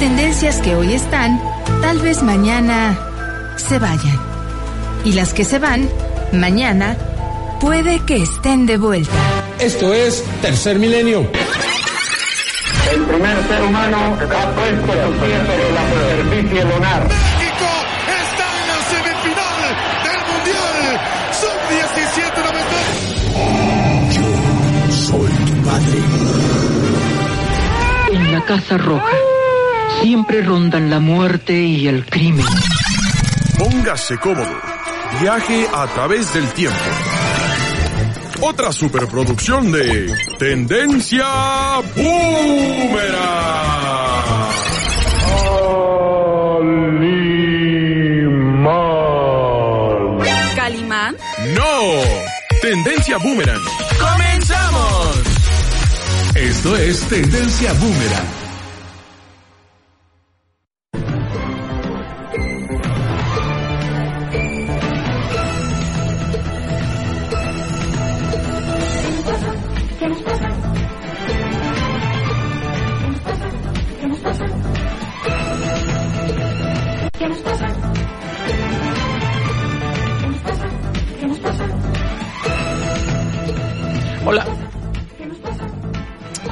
[0.00, 1.38] tendencias que hoy están,
[1.82, 2.98] tal vez mañana
[3.56, 4.18] se vayan.
[5.04, 5.90] Y las que se van,
[6.32, 6.96] mañana,
[7.60, 9.12] puede que estén de vuelta.
[9.58, 11.30] Esto es Tercer Milenio.
[12.94, 17.02] El primer ser humano ha puesto su pie sobre la superficie lunar.
[17.04, 17.68] México
[18.24, 19.60] está en la semifinal
[20.06, 20.80] del Mundial
[21.40, 22.38] Sub-17
[24.16, 24.26] Yo
[24.94, 25.98] soy tu padre.
[28.12, 29.18] En la Casa Roja
[30.02, 32.46] siempre rondan la muerte y el crimen.
[33.58, 34.60] Póngase cómodo.
[35.20, 36.78] Viaje a través del tiempo.
[38.40, 41.26] Otra superproducción de Tendencia
[41.94, 43.50] Boomerang.
[50.56, 51.16] ¿Calimán?
[51.54, 52.00] No,
[52.62, 53.60] Tendencia Boomerang.
[53.98, 55.16] ¡Comenzamos!
[56.34, 58.39] Esto es Tendencia Boomerang.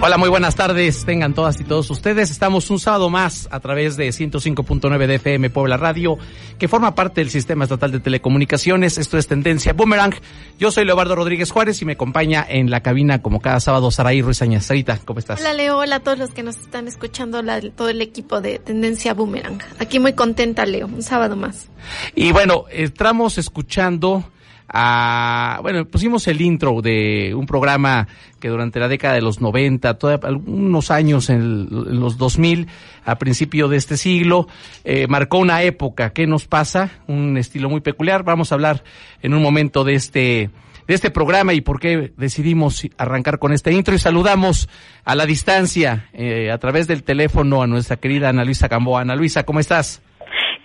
[0.01, 1.05] Hola, muy buenas tardes.
[1.05, 2.31] Tengan todas y todos ustedes.
[2.31, 6.19] Estamos un sábado más a través de 105.9 de FM Puebla Radio,
[6.59, 8.99] que forma parte del Sistema Estatal de Telecomunicaciones.
[8.99, 10.15] Esto es Tendencia Boomerang.
[10.59, 14.23] Yo soy Leobardo Rodríguez Juárez y me acompaña en la cabina, como cada sábado, Saraí
[14.23, 15.41] Ruiz Sarita, ¿cómo estás?
[15.41, 15.79] Hola, Leo.
[15.79, 19.61] Hola a todos los que nos están escuchando, la, todo el equipo de Tendencia Boomerang.
[19.79, 20.87] Aquí muy contenta, Leo.
[20.87, 21.69] Un sábado más.
[22.17, 24.25] Y bueno, estamos escuchando
[24.69, 28.07] a, bueno, pusimos el intro de un programa
[28.39, 32.69] que durante la década de los 90, todavía algunos años en, los 2000,
[33.05, 34.47] a principio de este siglo,
[34.85, 36.11] eh, marcó una época.
[36.11, 36.91] ¿Qué nos pasa?
[37.07, 38.25] Un estilo muy peculiar.
[38.25, 38.85] Vamos a hablar
[39.23, 40.51] en un momento de este
[40.87, 44.71] de este programa y por qué decidimos arrancar con este intro y saludamos
[45.05, 49.03] a la distancia eh, a través del teléfono a nuestra querida Ana Luisa Gamboa.
[49.03, 50.03] Ana Luisa, ¿cómo estás?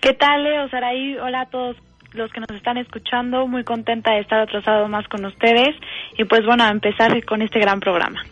[0.00, 0.66] ¿Qué tal, Leo?
[0.70, 1.76] Saraí, hola a todos
[2.14, 5.74] los que nos están escuchando, muy contenta de estar otro sábado más con ustedes
[6.16, 8.24] y pues bueno, a empezar con este gran programa.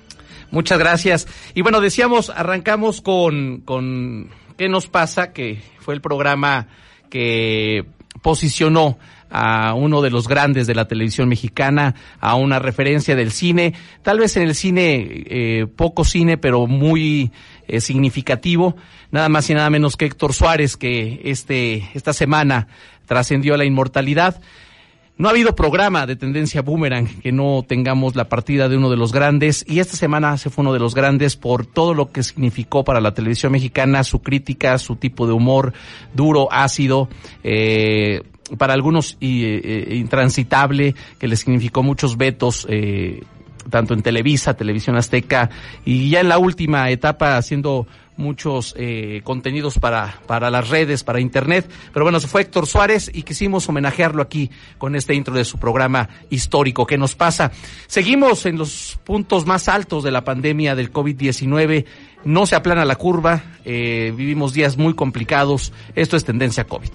[0.50, 1.26] Muchas gracias.
[1.54, 5.32] Y bueno, decíamos, arrancamos con, con ¿Qué nos pasa?
[5.32, 6.68] Que fue el programa
[7.10, 7.84] que
[8.22, 8.98] posicionó
[9.30, 14.18] a uno de los grandes de la televisión mexicana, a una referencia del cine, tal
[14.18, 17.32] vez en el cine, eh, poco cine, pero muy
[17.66, 18.76] eh, significativo,
[19.10, 22.68] nada más y nada menos que Héctor Suárez, que este, esta semana
[23.12, 24.40] trascendió a la inmortalidad.
[25.18, 28.96] No ha habido programa de tendencia boomerang que no tengamos la partida de uno de
[28.96, 32.22] los grandes y esta semana se fue uno de los grandes por todo lo que
[32.22, 35.74] significó para la televisión mexicana, su crítica, su tipo de humor
[36.14, 37.10] duro, ácido,
[37.44, 38.22] eh,
[38.56, 42.66] para algunos eh, intransitable, que le significó muchos vetos.
[42.70, 43.20] Eh,
[43.70, 45.48] tanto en Televisa, Televisión Azteca
[45.84, 47.86] y ya en la última etapa haciendo
[48.16, 51.68] muchos eh, contenidos para, para las redes, para internet.
[51.92, 55.58] Pero bueno, se fue Héctor Suárez y quisimos homenajearlo aquí con este intro de su
[55.58, 56.86] programa histórico.
[56.86, 57.52] ¿Qué nos pasa?
[57.86, 61.84] Seguimos en los puntos más altos de la pandemia del COVID-19.
[62.24, 65.72] No se aplana la curva, eh, vivimos días muy complicados.
[65.94, 66.90] Esto es tendencia COVID.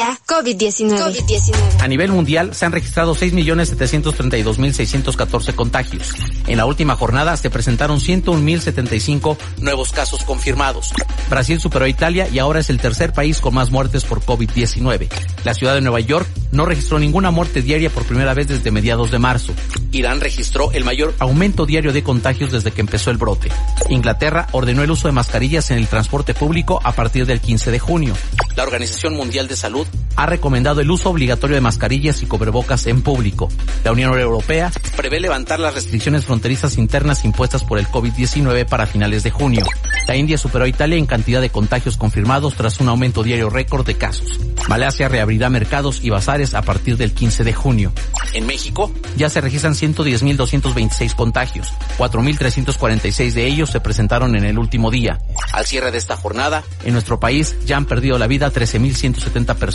[0.00, 1.80] COVID-19.
[1.80, 6.14] a nivel mundial se han registrado 6.732.614 contagios.
[6.46, 10.94] En la última jornada se presentaron 101.075 nuevos casos confirmados.
[11.28, 15.08] Brasil superó a Italia y ahora es el tercer país con más muertes por COVID-19.
[15.44, 19.10] La ciudad de Nueva York no registró ninguna muerte diaria por primera vez desde mediados
[19.10, 19.52] de marzo.
[19.92, 23.50] Irán registró el mayor aumento diario de contagios desde que empezó el brote.
[23.88, 27.78] Inglaterra ordenó el uso de mascarillas en el transporte público a partir del 15 de
[27.78, 28.14] junio.
[28.56, 29.86] La Organización Mundial de Salud
[30.16, 33.48] ha recomendado el uso obligatorio de mascarillas y cubrebocas en público.
[33.84, 39.22] La Unión Europea prevé levantar las restricciones fronterizas internas impuestas por el COVID-19 para finales
[39.22, 39.64] de junio.
[40.06, 43.86] La India superó a Italia en cantidad de contagios confirmados tras un aumento diario récord
[43.86, 44.38] de casos.
[44.68, 47.92] Malasia reabrirá mercados y bazares a partir del 15 de junio.
[48.34, 51.68] En México ya se registran 110.226 contagios.
[51.98, 55.18] 4.346 de ellos se presentaron en el último día.
[55.52, 59.69] Al cierre de esta jornada, en nuestro país ya han perdido la vida 13.170 personas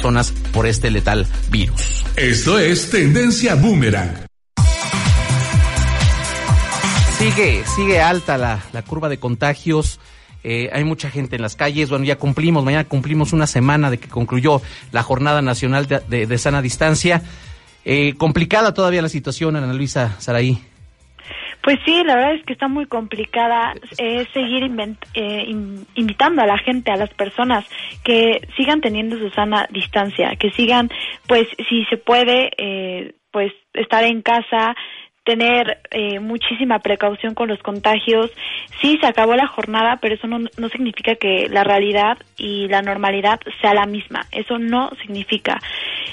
[0.53, 2.05] por este letal virus.
[2.15, 4.25] Esto es Tendencia Boomerang.
[7.17, 9.99] Sigue, sigue alta la, la curva de contagios.
[10.43, 11.89] Eh, hay mucha gente en las calles.
[11.89, 14.61] Bueno, ya cumplimos, mañana cumplimos una semana de que concluyó
[14.91, 17.23] la Jornada Nacional de, de, Sana Distancia.
[17.83, 20.61] Eh, complicada todavía la situación, Ana Luisa Saraí.
[21.65, 23.73] Pues sí, la verdad es que está muy complicada.
[23.97, 24.69] Es seguir
[25.15, 25.45] eh,
[25.95, 27.65] invitando a la gente, a las personas,
[28.03, 30.91] que sigan teniendo su sana distancia, que sigan,
[31.27, 34.75] pues, si se puede, eh, pues, estar en casa,
[35.23, 38.29] tener eh, muchísima precaución con los contagios.
[38.79, 42.83] Sí, se acabó la jornada, pero eso no, no significa que la realidad y la
[42.83, 44.21] normalidad sea la misma.
[44.31, 45.59] Eso no significa.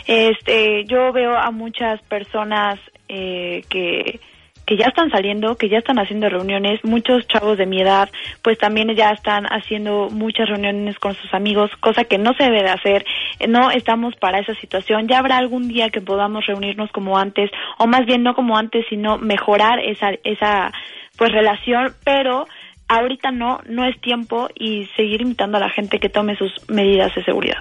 [0.07, 4.19] Este, yo veo a muchas personas eh, que
[4.67, 8.11] que ya están saliendo, que ya están haciendo reuniones, muchos chavos de mi edad
[8.43, 12.63] pues también ya están haciendo muchas reuniones con sus amigos, cosa que no se debe
[12.63, 13.05] de hacer,
[13.49, 17.87] no estamos para esa situación, ya habrá algún día que podamos reunirnos como antes, o
[17.87, 20.73] más bien no como antes, sino mejorar esa, esa
[21.17, 22.47] pues relación, pero
[22.89, 27.15] ahorita no, no es tiempo y seguir invitando a la gente que tome sus medidas
[27.15, 27.59] de seguridad.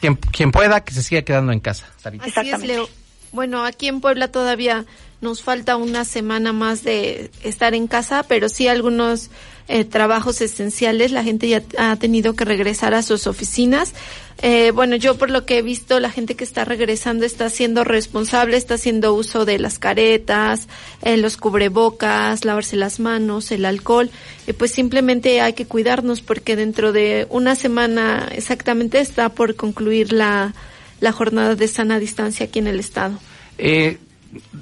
[0.00, 1.92] Quien, quien pueda, que se siga quedando en casa.
[2.02, 2.88] Así es, Leo.
[3.32, 4.86] Bueno, aquí en Puebla todavía
[5.20, 9.30] nos falta una semana más de estar en casa, pero sí algunos
[9.68, 11.12] eh, trabajos esenciales.
[11.12, 13.94] La gente ya ha tenido que regresar a sus oficinas.
[14.42, 17.84] Eh, bueno, yo por lo que he visto, la gente que está regresando está siendo
[17.84, 20.66] responsable, está haciendo uso de las caretas,
[21.02, 24.10] eh, los cubrebocas, lavarse las manos, el alcohol.
[24.58, 30.54] pues simplemente hay que cuidarnos porque dentro de una semana exactamente está por concluir la,
[31.00, 33.18] la jornada de sana distancia aquí en el estado.
[33.58, 33.98] Eh,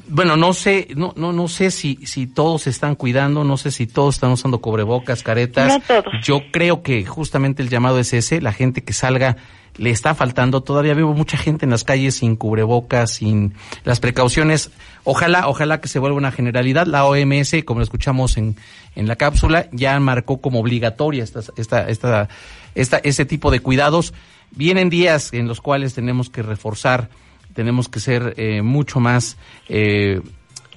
[0.08, 3.70] bueno, no sé, no, no, no sé si, si todos se están cuidando, no sé
[3.70, 5.82] si todos están usando cubrebocas, caretas.
[6.22, 9.36] Yo creo que justamente el llamado es ese, la gente que salga
[9.76, 10.62] le está faltando.
[10.62, 14.70] Todavía veo mucha gente en las calles sin cubrebocas, sin las precauciones.
[15.04, 16.86] Ojalá, ojalá que se vuelva una generalidad.
[16.86, 18.56] La OMS, como lo escuchamos en,
[18.96, 22.28] en la cápsula, ya marcó como obligatoria esta, esta, esta,
[22.74, 24.12] esta, ese tipo de cuidados.
[24.50, 27.10] Vienen días en los cuales tenemos que reforzar
[27.58, 29.36] tenemos que ser eh, mucho más
[29.68, 30.20] eh,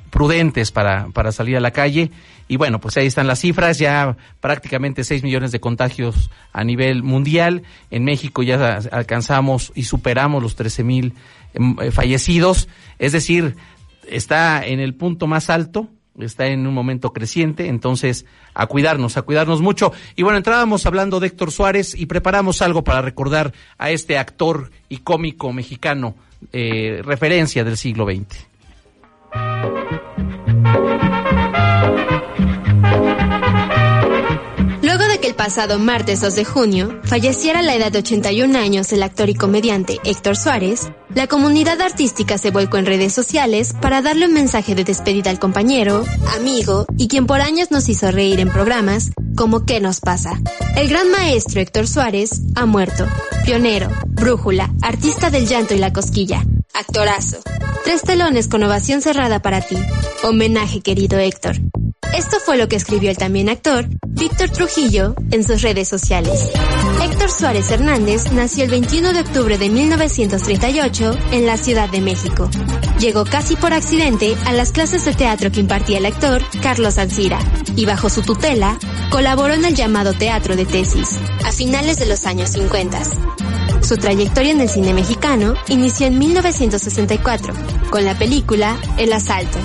[0.10, 2.10] prudentes para, para salir a la calle.
[2.48, 7.04] Y bueno, pues ahí están las cifras, ya prácticamente 6 millones de contagios a nivel
[7.04, 7.62] mundial.
[7.92, 11.14] En México ya alcanzamos y superamos los 13 mil
[11.54, 12.68] em, eh, fallecidos.
[12.98, 13.56] Es decir,
[14.08, 15.88] está en el punto más alto,
[16.20, 19.94] está en un momento creciente, entonces a cuidarnos, a cuidarnos mucho.
[20.16, 24.72] Y bueno, entrábamos hablando de Héctor Suárez y preparamos algo para recordar a este actor
[24.90, 26.16] y cómico mexicano
[26.52, 28.48] eh, referencia del siglo XX.
[35.42, 39.34] Pasado martes 2 de junio falleciera a la edad de 81 años el actor y
[39.34, 44.76] comediante Héctor Suárez, la comunidad artística se volcó en redes sociales para darle un mensaje
[44.76, 46.04] de despedida al compañero,
[46.38, 50.40] amigo y quien por años nos hizo reír en programas como ¿Qué nos pasa?
[50.76, 53.08] El gran maestro Héctor Suárez ha muerto.
[53.44, 56.46] Pionero, brújula, artista del llanto y la cosquilla.
[56.74, 57.38] Actorazo.
[57.84, 59.78] Tres telones con ovación cerrada para ti.
[60.24, 61.58] Homenaje querido Héctor.
[62.16, 66.50] Esto fue lo que escribió el también actor Víctor Trujillo en sus redes sociales.
[67.02, 72.50] Héctor Suárez Hernández nació el 21 de octubre de 1938 en la Ciudad de México.
[73.00, 77.40] Llegó casi por accidente a las clases de teatro que impartía el actor Carlos Alcira
[77.76, 78.78] y bajo su tutela
[79.10, 83.02] colaboró en el llamado teatro de tesis a finales de los años 50.
[83.82, 87.54] Su trayectoria en el cine mexicano inició en 1964
[87.90, 89.58] con la película El Asalto.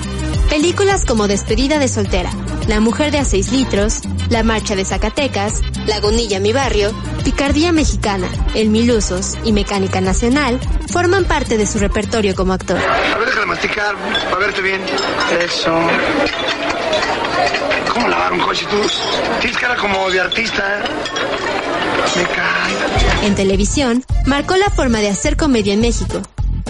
[0.49, 2.31] Películas como Despedida de Soltera,
[2.67, 6.91] La Mujer de a 6 litros, La Marcha de Zacatecas, Lagunilla Mi Barrio,
[7.23, 10.59] Picardía Mexicana, El Milusos y Mecánica Nacional
[10.91, 12.77] forman parte de su repertorio como actor.
[12.77, 13.95] A ver, déjame masticar,
[14.25, 14.81] para verte bien.
[15.41, 15.71] Eso.
[17.93, 18.77] ¿Cómo lavar un coche tú?
[19.59, 20.83] Cara como de artista, ¿eh?
[23.23, 26.21] En televisión, marcó la forma de hacer comedia en México,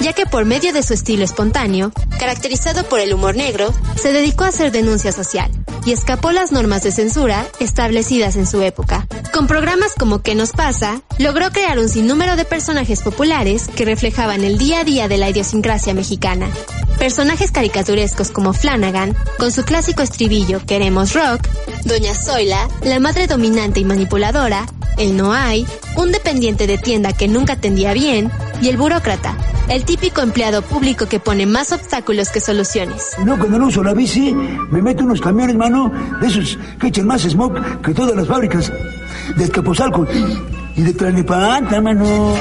[0.01, 4.43] ya que por medio de su estilo espontáneo, caracterizado por el humor negro, se dedicó
[4.43, 5.51] a hacer denuncia social
[5.85, 9.07] y escapó las normas de censura establecidas en su época.
[9.31, 14.43] Con programas como ¿Qué nos pasa?, logró crear un sinnúmero de personajes populares que reflejaban
[14.43, 16.49] el día a día de la idiosincrasia mexicana.
[16.99, 21.47] Personajes caricaturescos como Flanagan, con su clásico estribillo Queremos rock,
[21.85, 24.65] Doña Zoila, la madre dominante y manipuladora,
[24.97, 29.37] el no hay, un dependiente de tienda que nunca atendía bien, y el burócrata,
[29.69, 33.11] el típico empleado público que pone más obstáculos que soluciones.
[33.23, 37.05] No, cuando no uso la bici, me meto unos camiones, mano, de esos que echan
[37.05, 38.71] más smoke que todas las fábricas
[39.35, 40.07] de Escaposalco
[40.77, 42.35] y de Tlalnepantla, mano.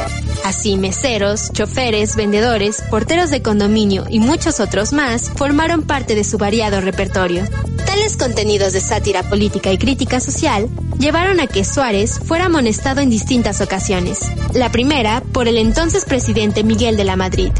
[0.44, 6.38] Así, meseros, choferes, vendedores, porteros de condominio y muchos otros más formaron parte de su
[6.38, 7.44] variado repertorio.
[7.86, 13.10] Tales contenidos de sátira política y crítica social llevaron a que Suárez fuera amonestado en
[13.10, 14.20] distintas ocasiones.
[14.52, 17.52] La primera por el entonces presidente Miguel de la Madrid,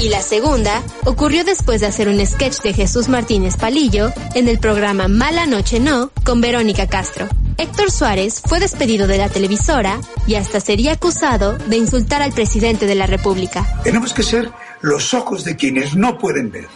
[0.00, 4.58] Y la segunda ocurrió después de hacer un sketch de Jesús Martínez Palillo en el
[4.58, 7.28] programa Mala Noche No con Verónica Castro.
[7.62, 12.86] Héctor Suárez fue despedido de la televisora y hasta sería acusado de insultar al presidente
[12.86, 13.64] de la República.
[13.84, 14.50] Tenemos que ser
[14.80, 16.66] los ojos de quienes no pueden ver.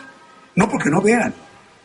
[0.55, 1.35] No porque no vean,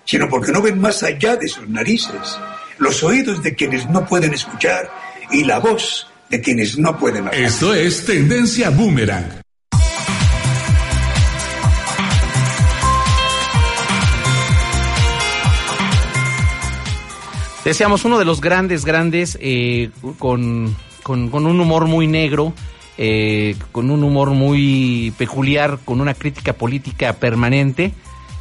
[0.05, 2.37] sino porque no ven más allá de sus narices.
[2.77, 4.91] Los oídos de quienes no pueden escuchar
[5.31, 7.41] y la voz de quienes no pueden hablar.
[7.41, 9.40] Esto es Tendencia Boomerang.
[17.63, 22.53] Decíamos, uno de los grandes, grandes, eh, con, con, con, un humor muy negro,
[22.97, 27.93] eh, con un humor muy peculiar, con una crítica política permanente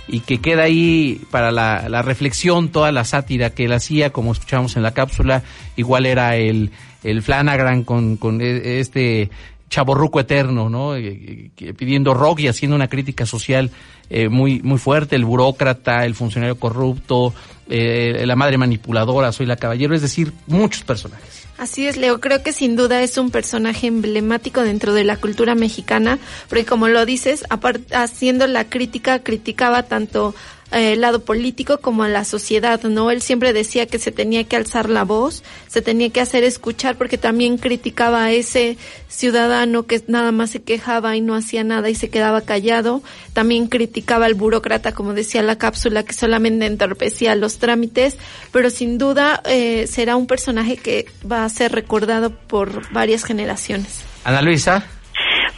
[0.09, 4.33] y que queda ahí para la, la reflexión, toda la sátira que él hacía, como
[4.33, 5.43] escuchamos en la cápsula,
[5.77, 6.71] igual era el,
[7.05, 9.31] el Flanagan con, con e, este
[9.71, 10.97] chaborruco eterno, ¿no?
[10.97, 13.71] Eh, pidiendo rock y haciendo una crítica social
[14.11, 17.33] eh, muy, muy fuerte, el burócrata, el funcionario corrupto,
[17.69, 21.47] eh, la madre manipuladora, soy la caballero, es decir, muchos personajes.
[21.57, 22.21] Así es, Leo.
[22.21, 26.89] Creo que sin duda es un personaje emblemático dentro de la cultura mexicana, porque como
[26.89, 27.45] lo dices,
[27.93, 30.35] haciendo la crítica, criticaba tanto
[30.73, 33.11] eh, lado político como a la sociedad, ¿no?
[33.11, 36.97] Él siempre decía que se tenía que alzar la voz, se tenía que hacer escuchar
[36.97, 38.77] porque también criticaba a ese
[39.09, 43.03] ciudadano que nada más se quejaba y no hacía nada y se quedaba callado.
[43.33, 48.17] También criticaba al burócrata, como decía la cápsula, que solamente entorpecía los trámites,
[48.53, 54.03] pero sin duda eh, será un personaje que va a ser recordado por varias generaciones.
[54.25, 54.85] Ana Luisa.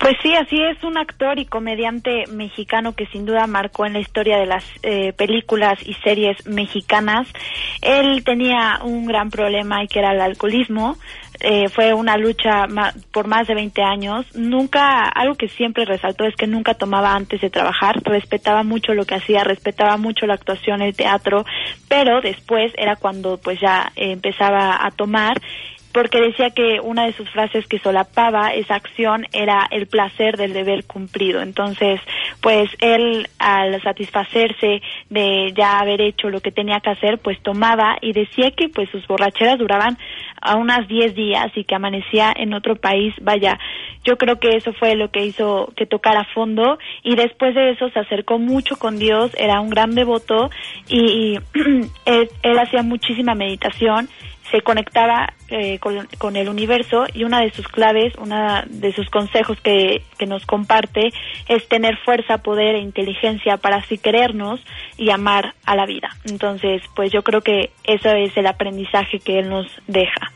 [0.02, 4.00] Pues sí, así es un actor y comediante mexicano que sin duda marcó en la
[4.00, 7.28] historia de las eh, películas y series mexicanas.
[7.80, 10.96] Él tenía un gran problema y que era el alcoholismo.
[11.38, 12.66] Eh, fue una lucha
[13.12, 14.26] por más de 20 años.
[14.34, 19.04] Nunca, algo que siempre resaltó es que nunca tomaba antes de trabajar, respetaba mucho lo
[19.04, 21.44] que hacía, respetaba mucho la actuación, el teatro,
[21.88, 25.40] pero después era cuando pues ya empezaba a tomar
[25.92, 30.52] porque decía que una de sus frases que solapaba esa acción era el placer del
[30.52, 31.42] deber cumplido.
[31.42, 32.00] Entonces,
[32.40, 37.96] pues él al satisfacerse de ya haber hecho lo que tenía que hacer, pues tomaba
[38.00, 39.98] y decía que pues sus borracheras duraban
[40.40, 43.14] a unas 10 días y que amanecía en otro país.
[43.20, 43.58] Vaya,
[44.04, 47.88] yo creo que eso fue lo que hizo que tocara fondo y después de eso
[47.90, 50.50] se acercó mucho con Dios, era un gran devoto
[50.88, 51.38] y,
[52.06, 54.08] él, él hacía muchísima meditación
[54.52, 59.58] se conectaba eh, con, el universo y una de sus claves, una de sus consejos
[59.60, 61.10] que, que, nos comparte
[61.48, 64.60] es tener fuerza, poder e inteligencia para así querernos
[64.96, 66.10] y amar a la vida.
[66.24, 70.30] Entonces, pues yo creo que eso es el aprendizaje que él nos deja.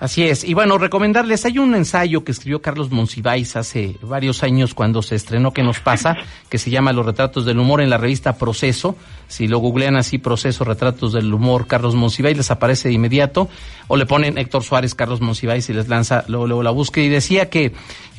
[0.00, 0.44] Así es.
[0.44, 5.14] Y bueno, recomendarles, hay un ensayo que escribió Carlos Monsiváis hace varios años cuando se
[5.14, 6.16] estrenó ¿Qué nos pasa?
[6.48, 8.96] que se llama Los retratos del humor en la revista Proceso.
[9.28, 13.50] Si lo googlean así, Proceso, retratos del humor, Carlos Monsiváis, les aparece de inmediato.
[13.88, 17.04] O le ponen Héctor Suárez, Carlos Monsiváis y les lanza luego, luego la búsqueda.
[17.04, 17.72] Y decía que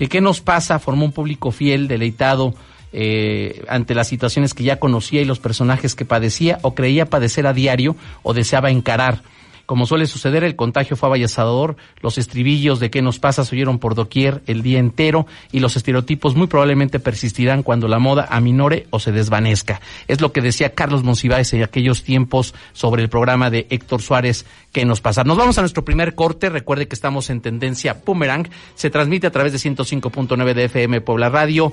[0.08, 0.78] ¿Qué nos pasa?
[0.78, 2.54] formó un público fiel, deleitado,
[2.94, 7.48] eh, ante las situaciones que ya conocía y los personajes que padecía o creía padecer
[7.48, 9.24] a diario o deseaba encarar.
[9.72, 13.80] Como suele suceder, el contagio fue avallasador, los estribillos de qué nos pasa se oyeron
[13.80, 18.88] por doquier el día entero y los estereotipos muy probablemente persistirán cuando la moda aminore
[18.90, 19.80] o se desvanezca.
[20.10, 24.46] Es lo que decía Carlos Monsiváis en aquellos tiempos sobre el programa de Héctor Suárez
[24.74, 25.24] qué nos pasa.
[25.24, 26.50] Nos vamos a nuestro primer corte.
[26.50, 28.50] Recuerde que estamos en tendencia Boomerang.
[28.76, 31.72] Se transmite a través de 105.9 de FM Puebla Radio.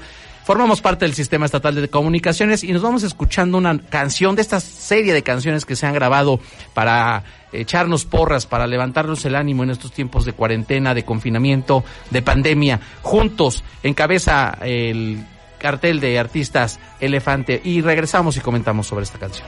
[0.48, 4.60] Formamos parte del sistema estatal de comunicaciones y nos vamos escuchando una canción de esta
[4.60, 6.40] serie de canciones que se han grabado
[6.72, 12.22] para echarnos porras, para levantarnos el ánimo en estos tiempos de cuarentena, de confinamiento, de
[12.22, 12.80] pandemia.
[13.02, 15.22] Juntos, encabeza el
[15.58, 19.46] cartel de artistas Elefante y regresamos y comentamos sobre esta canción.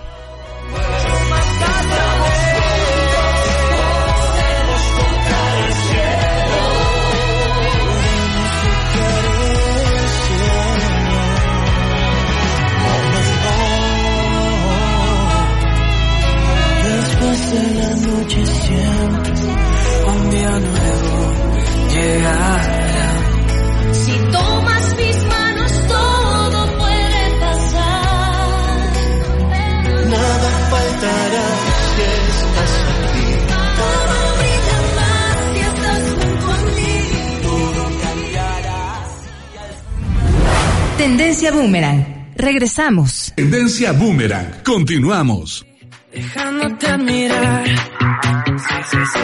[41.00, 42.04] Tendencia Boomerang.
[42.37, 43.33] Regresamos.
[43.35, 44.62] Tendencia Boomerang.
[44.62, 45.64] Continuamos.
[46.12, 47.64] Dejándote admirar.
[47.64, 49.21] Sí, sí, sí.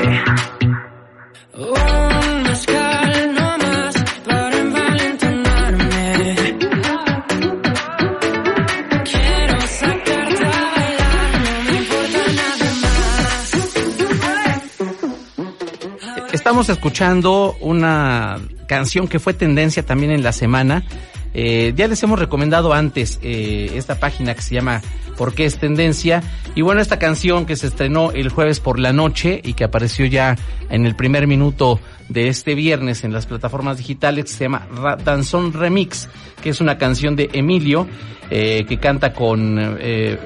[1.52, 6.35] Un mezcal no más para envalentonarme.
[9.04, 12.68] Quiero sacarte a bailar, no me importa nada
[16.25, 16.33] más.
[16.33, 20.83] Estamos escuchando una canción que fue tendencia también en la semana
[21.38, 24.80] eh, ya les hemos recomendado antes eh, esta página que se llama
[25.18, 26.22] ¿Por qué es tendencia?
[26.54, 30.06] Y bueno, esta canción que se estrenó el jueves por la noche y que apareció
[30.06, 30.34] ya
[30.70, 31.78] en el primer minuto
[32.08, 34.66] de este viernes en las plataformas digitales se llama
[35.04, 36.08] Danzón Remix,
[36.42, 37.86] que es una canción de Emilio
[38.30, 40.18] eh, que canta con eh,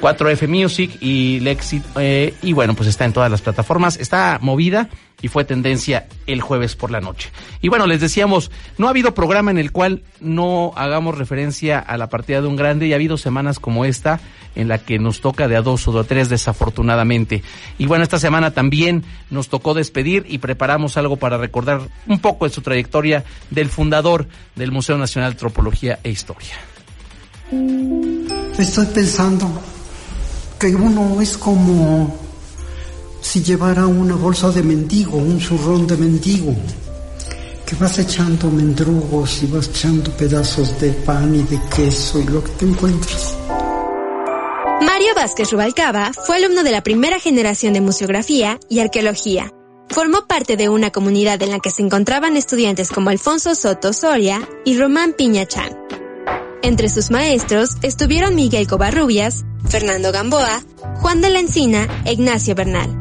[0.00, 4.88] 4F Music y Lexit eh, y bueno, pues está en todas las plataformas, está movida
[5.20, 7.30] y fue tendencia el jueves por la noche.
[7.60, 11.96] Y bueno, les decíamos, no ha habido programa en el cual no hagamos referencia a
[11.96, 14.20] la partida de un grande y ha habido semanas como esta
[14.54, 17.42] en la que nos toca de a dos o de a tres desafortunadamente.
[17.78, 22.46] Y bueno, esta semana también nos tocó despedir y preparamos algo para recordar un poco
[22.46, 26.54] de su trayectoria del fundador del Museo Nacional de Antropología e Historia.
[27.50, 29.48] Estoy pensando
[30.58, 32.14] que uno es como
[33.22, 36.54] si llevara una bolsa de mendigo, un zurrón de mendigo,
[37.64, 42.44] que vas echando mendrugos y vas echando pedazos de pan y de queso y lo
[42.44, 43.34] que te encuentres.
[44.80, 49.52] Mario Vázquez Rubalcaba fue alumno de la primera generación de museografía y arqueología.
[49.88, 54.46] Formó parte de una comunidad en la que se encontraban estudiantes como Alfonso Soto Soria
[54.64, 55.97] y Román Piñachán.
[56.62, 60.62] Entre sus maestros estuvieron Miguel Covarrubias, Fernando Gamboa,
[60.96, 63.00] Juan de la Encina e Ignacio Bernal.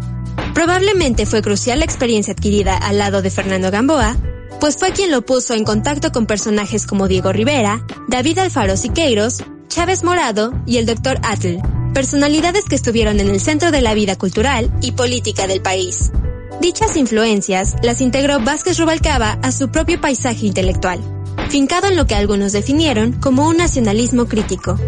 [0.53, 4.15] Probablemente fue crucial la experiencia adquirida al lado de Fernando Gamboa,
[4.59, 9.43] pues fue quien lo puso en contacto con personajes como Diego Rivera, David Alfaro Siqueiros,
[9.67, 11.19] Chávez Morado y el Dr.
[11.23, 11.57] Atl,
[11.93, 16.11] personalidades que estuvieron en el centro de la vida cultural y política del país.
[16.61, 20.99] Dichas influencias las integró Vázquez Rubalcaba a su propio paisaje intelectual,
[21.47, 24.79] fincado en lo que algunos definieron como un nacionalismo crítico.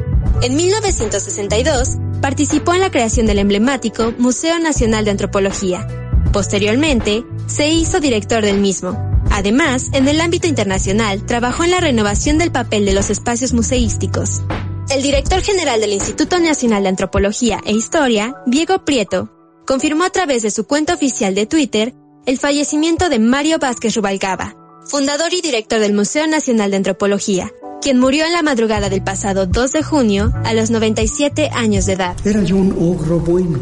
[0.41, 5.87] En 1962, participó en la creación del emblemático Museo Nacional de Antropología.
[6.31, 8.97] Posteriormente, se hizo director del mismo.
[9.31, 14.41] Además, en el ámbito internacional, trabajó en la renovación del papel de los espacios museísticos.
[14.89, 19.29] El director general del Instituto Nacional de Antropología e Historia, Diego Prieto,
[19.67, 21.93] confirmó a través de su cuenta oficial de Twitter
[22.25, 24.55] el fallecimiento de Mario Vázquez Rubalcaba,
[24.89, 29.45] fundador y director del Museo Nacional de Antropología, quien murió en la madrugada del pasado
[29.45, 32.17] 2 de junio a los 97 años de edad.
[32.25, 33.59] Era yo un ogro bueno.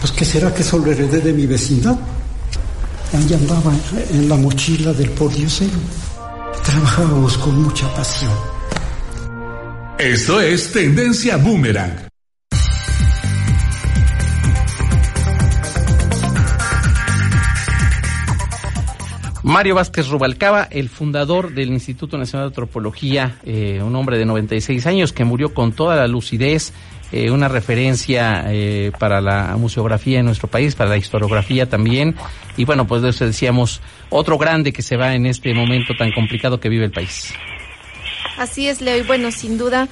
[0.00, 1.96] Pues ¿qué será que solo heredé de mi vecindad?
[3.12, 3.72] Ahí andaba
[4.10, 5.78] en la mochila del pordiosero.
[6.64, 8.32] Trabajábamos con mucha pasión.
[9.98, 12.09] Esto es Tendencia Boomerang.
[19.42, 24.86] Mario Vázquez Rubalcaba, el fundador del Instituto Nacional de Antropología, eh, un hombre de 96
[24.86, 26.74] años que murió con toda la lucidez,
[27.10, 32.16] eh, una referencia eh, para la museografía en nuestro país, para la historiografía también.
[32.58, 36.12] Y bueno, pues de eso decíamos, otro grande que se va en este momento tan
[36.12, 37.32] complicado que vive el país.
[38.36, 38.98] Así es, Leo.
[38.98, 39.88] Y bueno, sin duda,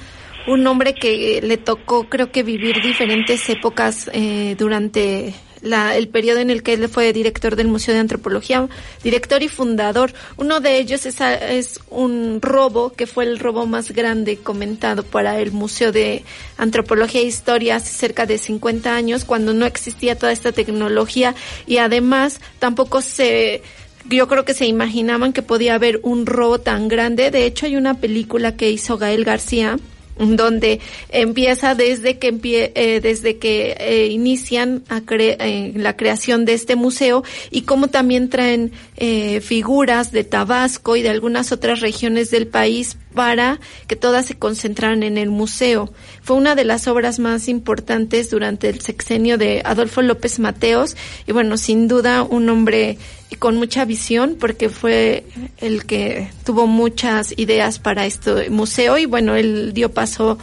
[0.47, 4.11] un hombre que le tocó, creo que vivir diferentes épocas
[4.57, 8.67] durante la, el periodo en el que él fue director del Museo de Antropología,
[9.03, 10.13] director y fundador.
[10.37, 15.39] Uno de ellos es, es, un robo, que fue el robo más grande comentado para
[15.39, 16.23] el Museo de
[16.57, 21.35] Antropología e Historia hace cerca de 50 años, cuando no existía toda esta tecnología
[21.67, 23.61] y además tampoco se
[24.07, 27.31] yo creo que se imaginaban que podía haber un robo tan grande.
[27.31, 29.77] De hecho, hay una película que hizo Gael García,
[30.19, 30.79] donde
[31.09, 36.53] empieza desde que empie, eh, desde que eh, inician a cre eh, la creación de
[36.53, 42.31] este museo y cómo también traen eh, figuras de Tabasco y de algunas otras regiones
[42.31, 45.91] del país para que todas se concentraran en el museo.
[46.21, 50.95] Fue una de las obras más importantes durante el sexenio de Adolfo López Mateos
[51.27, 52.97] y bueno, sin duda un hombre
[53.39, 55.23] con mucha visión porque fue
[55.59, 60.37] el que tuvo muchas ideas para este museo y bueno, él dio paso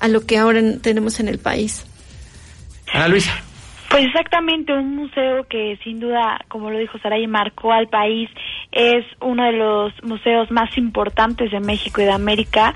[0.00, 1.86] a lo que ahora tenemos en el país.
[2.92, 3.32] Ana Luisa.
[3.90, 8.28] Pues exactamente, un museo que sin duda, como lo dijo Saray, marcó al país,
[8.76, 12.74] es uno de los museos más importantes de México y de América.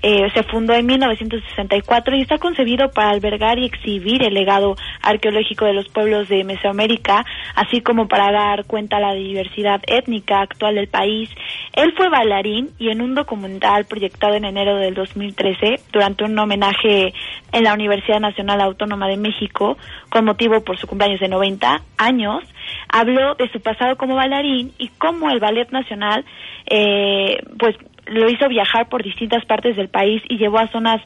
[0.00, 5.66] Eh, se fundó en 1964 y está concebido para albergar y exhibir el legado arqueológico
[5.66, 10.76] de los pueblos de Mesoamérica, así como para dar cuenta a la diversidad étnica actual
[10.76, 11.28] del país.
[11.74, 17.12] Él fue bailarín y en un documental proyectado en enero del 2013, durante un homenaje
[17.52, 19.76] en la Universidad Nacional Autónoma de México,
[20.08, 22.42] con motivo por su cumpleaños de 90 años,
[22.88, 26.24] habló de su pasado como bailarín y cómo el Ballet Nacional,
[26.66, 31.00] eh, pues lo hizo viajar por distintas partes del país y llevó a zonas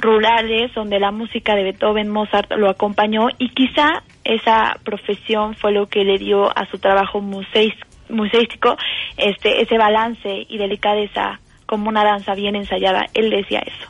[0.00, 5.86] rurales donde la música de Beethoven, Mozart lo acompañó y quizá esa profesión fue lo
[5.86, 8.76] que le dio a su trabajo museístico
[9.16, 13.06] este ese balance y delicadeza como una danza bien ensayada.
[13.14, 13.88] Él decía eso.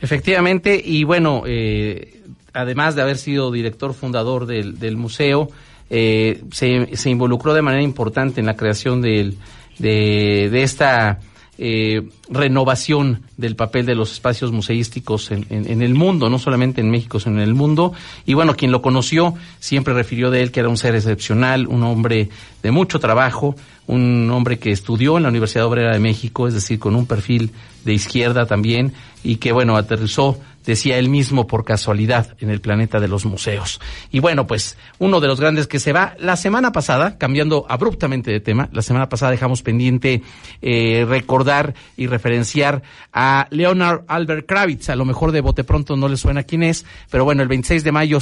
[0.00, 2.20] Efectivamente, y bueno, eh,
[2.52, 5.48] además de haber sido director fundador del, del museo,
[5.90, 9.36] eh, se, se, involucró de manera importante en la creación del,
[9.78, 11.20] de, de esta
[11.58, 16.90] eh, renovación del papel de los espacios museísticos en, en, el mundo, no solamente en
[16.90, 17.94] México, sino en el mundo.
[18.26, 21.82] Y bueno, quien lo conoció siempre refirió de él que era un ser excepcional, un
[21.82, 22.28] hombre
[22.62, 26.78] de mucho trabajo, un hombre que estudió en la Universidad Obrera de México, es decir,
[26.78, 27.50] con un perfil
[27.86, 28.92] de izquierda también,
[29.24, 33.80] y que bueno, aterrizó decía él mismo por casualidad en el planeta de los museos.
[34.10, 38.30] Y bueno, pues uno de los grandes que se va la semana pasada, cambiando abruptamente
[38.30, 40.22] de tema, la semana pasada dejamos pendiente
[40.60, 46.08] eh, recordar y referenciar a Leonard Albert Kravitz, a lo mejor de bote pronto no
[46.08, 48.18] le suena quién es, pero bueno, el 26 de mayo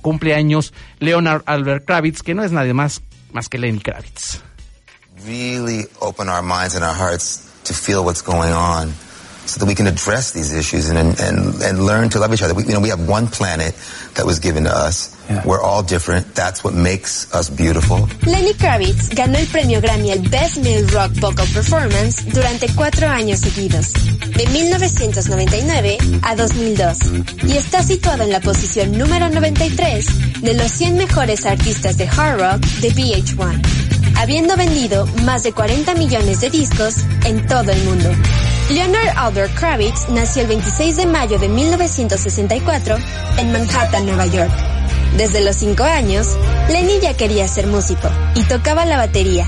[0.00, 4.40] cumple años Leonard Albert Kravitz, que no es nadie más más que Lenny Kravitz.
[9.48, 12.54] So that we can address these issues and, and, and learn to love each other.
[12.54, 13.74] We, you know, we have one planet
[14.14, 15.16] that was given to us.
[15.28, 15.42] Yeah.
[15.46, 16.34] We're all different.
[16.34, 18.08] That's what makes us beautiful.
[18.26, 23.40] Lenny Kravitz ganó el premio Grammy al Best Male Rock Vocal Performance durante cuatro años
[23.40, 26.98] seguidos, de 1999 a 2002,
[27.44, 32.40] y está situado en la posición número 93 de los 100 mejores artistas de hard
[32.40, 38.10] rock de VH1, habiendo vendido más de 40 millones de discos en todo el mundo.
[38.70, 42.96] Leonard Albert Kravitz nació el 26 de mayo de 1964
[43.38, 44.50] en Manhattan, Nueva York.
[45.16, 46.36] Desde los 5 años,
[46.68, 49.46] Lenny ya quería ser músico y tocaba la batería.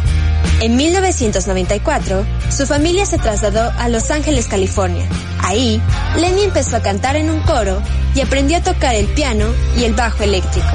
[0.62, 5.06] En 1994, su familia se trasladó a Los Ángeles, California.
[5.42, 5.82] Ahí,
[6.16, 7.82] Lenny empezó a cantar en un coro
[8.14, 10.68] y aprendió a tocar el piano y el bajo eléctrico.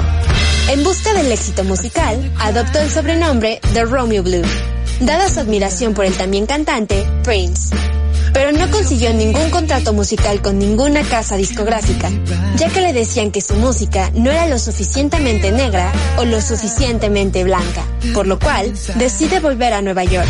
[0.70, 4.42] En busca del éxito musical, adoptó el sobrenombre de Romeo Blue,
[5.00, 7.74] dada su admiración por el también cantante Prince
[8.36, 12.10] pero no consiguió ningún contrato musical con ninguna casa discográfica,
[12.56, 17.44] ya que le decían que su música no era lo suficientemente negra o lo suficientemente
[17.44, 20.28] blanca, por lo cual decide volver a Nueva York.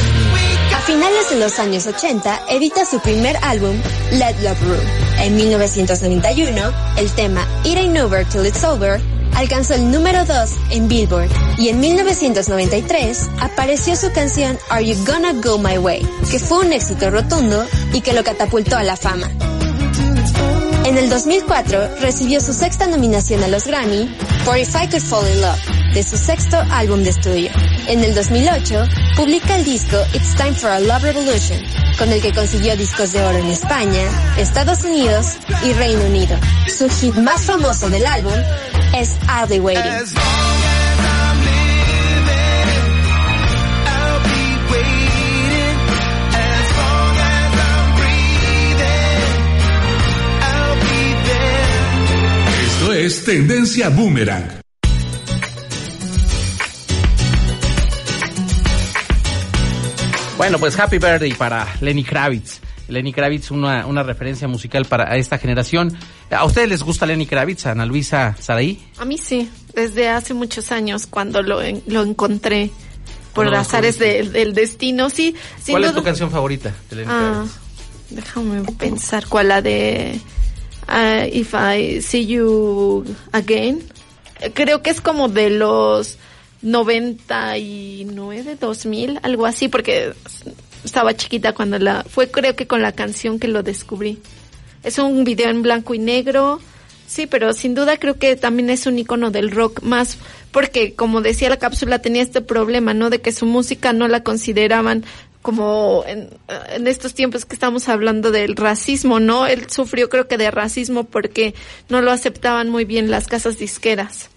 [0.77, 3.75] A finales de los años 80 edita su primer álbum,
[4.13, 4.83] Let Love Rule.
[5.25, 9.01] En 1991, el tema It Ain't Over Till It's Over
[9.37, 15.35] alcanzó el número 2 en Billboard y en 1993 apareció su canción Are You Gonna
[15.35, 19.31] Go My Way, que fue un éxito rotundo y que lo catapultó a la fama.
[20.85, 24.09] En el 2004 recibió su sexta nominación a los Grammy
[24.45, 25.61] por If I Could Fall in Love,
[25.93, 27.51] de su sexto álbum de estudio.
[27.89, 28.85] En el 2008
[29.17, 31.61] publica el disco It's Time for a Love Revolution,
[31.99, 34.03] con el que consiguió discos de oro en España,
[34.39, 36.39] Estados Unidos y Reino Unido.
[36.69, 38.35] Su hit más famoso del álbum
[38.99, 39.85] es I'll Be Waiting.
[52.65, 54.61] Esto es Tendencia Boomerang.
[60.37, 62.66] Bueno, pues Happy Birthday para Lenny Kravitz.
[62.89, 65.97] Lenny Kravitz, una, una referencia musical para esta generación.
[66.31, 68.83] ¿A ustedes les gusta Lenny Kravitz, Ana Luisa Saraí?
[68.99, 72.71] A mí sí, desde hace muchos años cuando lo, lo encontré
[73.35, 75.35] por las azares del destino, sí.
[75.69, 77.67] ¿Cuál es tu canción favorita de Lenny ah, Kravitz?
[78.11, 80.21] Déjame pensar cuál la de
[80.89, 83.83] uh, If I See You Again.
[84.55, 86.19] Creo que es como de los
[86.63, 90.13] 99, 2000, algo así, porque
[90.85, 94.19] estaba chiquita cuando la fue creo que con la canción que lo descubrí.
[94.83, 96.61] Es un video en blanco y negro.
[97.07, 100.19] Sí, pero sin duda creo que también es un icono del rock más
[100.51, 103.11] porque como decía la cápsula tenía este problema, ¿no?
[103.11, 105.05] De que su música no la consideraban
[105.43, 109.47] como en, estos tiempos que estamos hablando del racismo, ¿no?
[109.47, 111.55] Él sufrió creo que de racismo porque
[111.89, 114.31] no lo aceptaban muy bien las casas disqueras.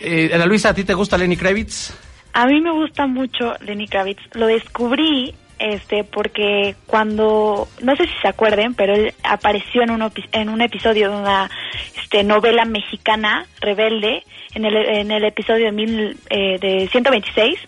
[0.00, 1.92] Eh, Ana Luisa, ¿a ti te gusta Lenny Kravitz?
[2.32, 4.22] A mí me gusta mucho Lenny Kravitz.
[4.34, 10.10] Lo descubrí este porque cuando no sé si se acuerden pero él apareció en un
[10.32, 11.50] en un episodio de una
[12.02, 17.58] este novela mexicana rebelde en el, en el episodio de, mil, eh, de 126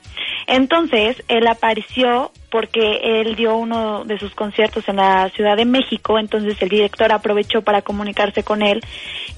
[0.47, 6.19] entonces él apareció porque él dio uno de sus conciertos en la Ciudad de México,
[6.19, 8.83] entonces el director aprovechó para comunicarse con él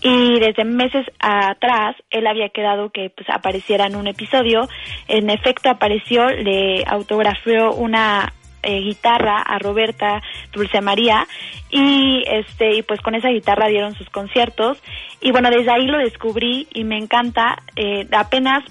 [0.02, 4.68] y desde meses atrás él había quedado que pues apareciera en un episodio,
[5.06, 8.32] en efecto apareció, le autografió una
[8.64, 10.20] eh, guitarra a Roberta
[10.52, 11.28] Dulce María
[11.70, 14.82] y este y pues con esa guitarra dieron sus conciertos.
[15.20, 17.62] Y bueno desde ahí lo descubrí y me encanta.
[17.76, 18.64] Eh, apenas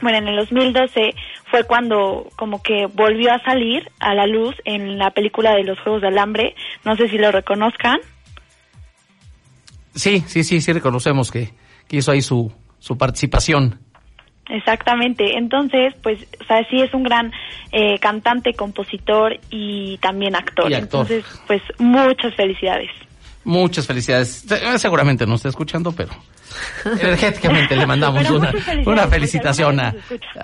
[0.00, 1.14] bueno en el 2012
[1.50, 5.78] fue cuando como que volvió a salir a la luz en la película de los
[5.80, 8.00] Juegos del Hambre no sé si lo reconozcan
[9.98, 11.50] Sí, sí, sí, sí reconocemos que,
[11.88, 13.80] que hizo ahí su, su participación.
[14.48, 17.32] Exactamente, entonces, pues, o sea, sí es un gran
[17.72, 20.70] eh, cantante, compositor y también actor.
[20.70, 21.00] Y actor.
[21.00, 22.88] Entonces, pues, muchas felicidades.
[23.44, 24.46] Muchas felicidades.
[24.76, 26.10] Seguramente no está escuchando, pero
[26.84, 28.52] energéticamente le mandamos una,
[28.86, 29.94] una felicitación a,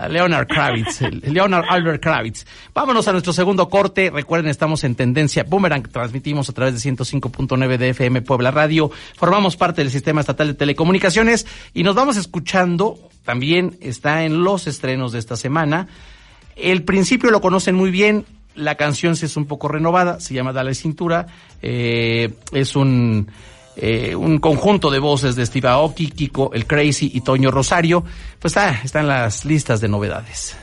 [0.08, 2.46] Leonard Kravitz, Leonard Albert Kravitz.
[2.72, 4.10] Vámonos a nuestro segundo corte.
[4.10, 5.88] Recuerden, estamos en Tendencia Boomerang.
[5.88, 8.90] Transmitimos a través de 105.9 de FM Puebla Radio.
[9.16, 12.98] Formamos parte del Sistema Estatal de Telecomunicaciones y nos vamos escuchando.
[13.24, 15.88] También está en los estrenos de esta semana.
[16.56, 18.26] El principio lo conocen muy bien.
[18.54, 21.26] La canción es un poco renovada, se llama Dale Cintura.
[21.60, 23.28] Eh, es un,
[23.76, 28.04] eh, un conjunto de voces de Steve Aoki, Kiko, El Crazy y Toño Rosario.
[28.38, 30.56] Pues está, está en las listas de novedades.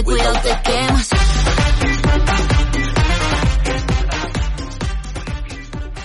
[0.00, 1.08] Y cuidado te quemas.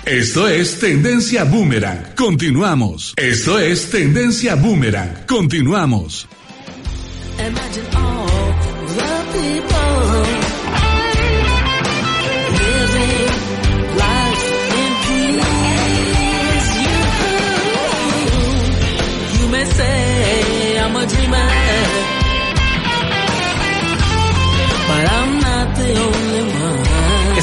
[0.06, 2.14] Esto es Tendencia Boomerang.
[2.16, 3.14] Continuamos.
[3.18, 5.26] Esto es Tendencia Boomerang.
[5.26, 6.28] Continuamos.
[7.40, 8.28] Imagine all
[8.88, 10.45] the people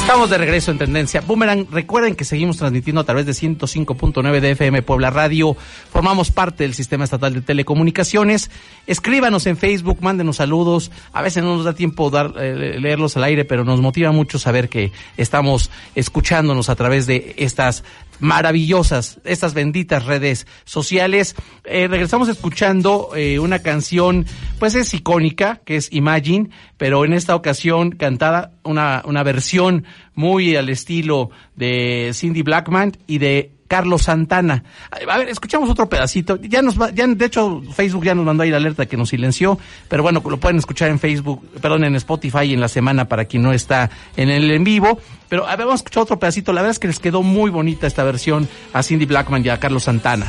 [0.03, 1.65] Estamos de regreso en Tendencia Boomerang.
[1.71, 5.55] Recuerden que seguimos transmitiendo a través de 105.9 de FM Puebla Radio.
[5.89, 8.51] Formamos parte del Sistema Estatal de Telecomunicaciones.
[8.85, 10.91] Escríbanos en Facebook, mándenos saludos.
[11.13, 14.37] A veces no nos da tiempo dar, eh, leerlos al aire, pero nos motiva mucho
[14.39, 17.85] saber que estamos escuchándonos a través de estas
[18.19, 21.35] maravillosas, estas benditas redes sociales.
[21.65, 24.25] Eh, regresamos escuchando eh, una canción,
[24.59, 30.55] pues es icónica, que es Imagine, pero en esta ocasión cantada una, una versión muy
[30.55, 34.63] al estilo de Cindy Blackman y de Carlos Santana.
[35.09, 36.35] A ver, escuchamos otro pedacito.
[36.43, 39.09] Ya nos va- ya de hecho Facebook ya nos mandó ahí la alerta que nos
[39.09, 39.57] silenció,
[39.89, 43.41] pero bueno, lo pueden escuchar en Facebook, perdón, en Spotify en la semana para quien
[43.41, 44.99] no está en el en vivo.
[45.27, 46.53] Pero a ver, vamos a escuchar otro pedacito.
[46.53, 49.59] La verdad es que les quedó muy bonita esta versión a Cindy Blackman y a
[49.59, 50.27] Carlos Santana.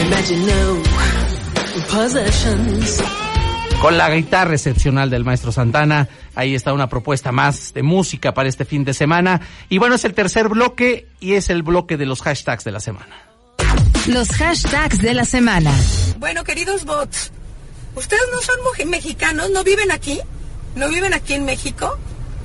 [0.00, 0.87] Imagine no.
[3.80, 8.48] Con la guitarra excepcional del maestro Santana, ahí está una propuesta más de música para
[8.48, 9.40] este fin de semana.
[9.68, 12.80] Y bueno, es el tercer bloque y es el bloque de los hashtags de la
[12.80, 13.22] semana.
[14.08, 15.72] Los hashtags de la semana.
[16.18, 17.30] Bueno, queridos bots,
[17.94, 19.50] ¿ustedes no son mexicanos?
[19.50, 20.20] ¿No viven aquí?
[20.74, 21.98] ¿No viven aquí en México?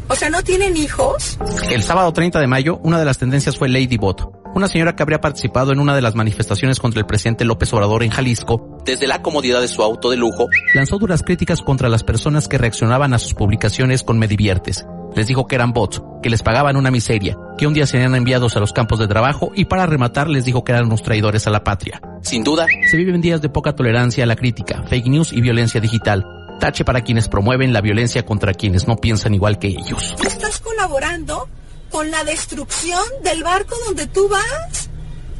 [0.07, 1.37] O sea, ¿no tienen hijos?
[1.69, 5.03] El sábado 30 de mayo, una de las tendencias fue Lady Bot, una señora que
[5.03, 8.79] habría participado en una de las manifestaciones contra el presidente López Obrador en Jalisco.
[8.85, 12.57] Desde la comodidad de su auto de lujo, lanzó duras críticas contra las personas que
[12.57, 14.85] reaccionaban a sus publicaciones con Me Diviertes.
[15.15, 18.55] Les dijo que eran bots, que les pagaban una miseria, que un día serían enviados
[18.55, 21.51] a los campos de trabajo y para rematar les dijo que eran unos traidores a
[21.51, 22.01] la patria.
[22.21, 25.79] Sin duda, se viven días de poca tolerancia a la crítica, fake news y violencia
[25.79, 26.25] digital.
[26.59, 30.15] Tache para quienes promueven la violencia contra quienes no piensan igual que ellos.
[30.23, 31.47] Estás colaborando
[31.93, 34.89] con la destrucción del barco donde tú vas.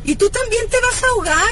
[0.05, 1.49] Y tú también te vas a ahogar.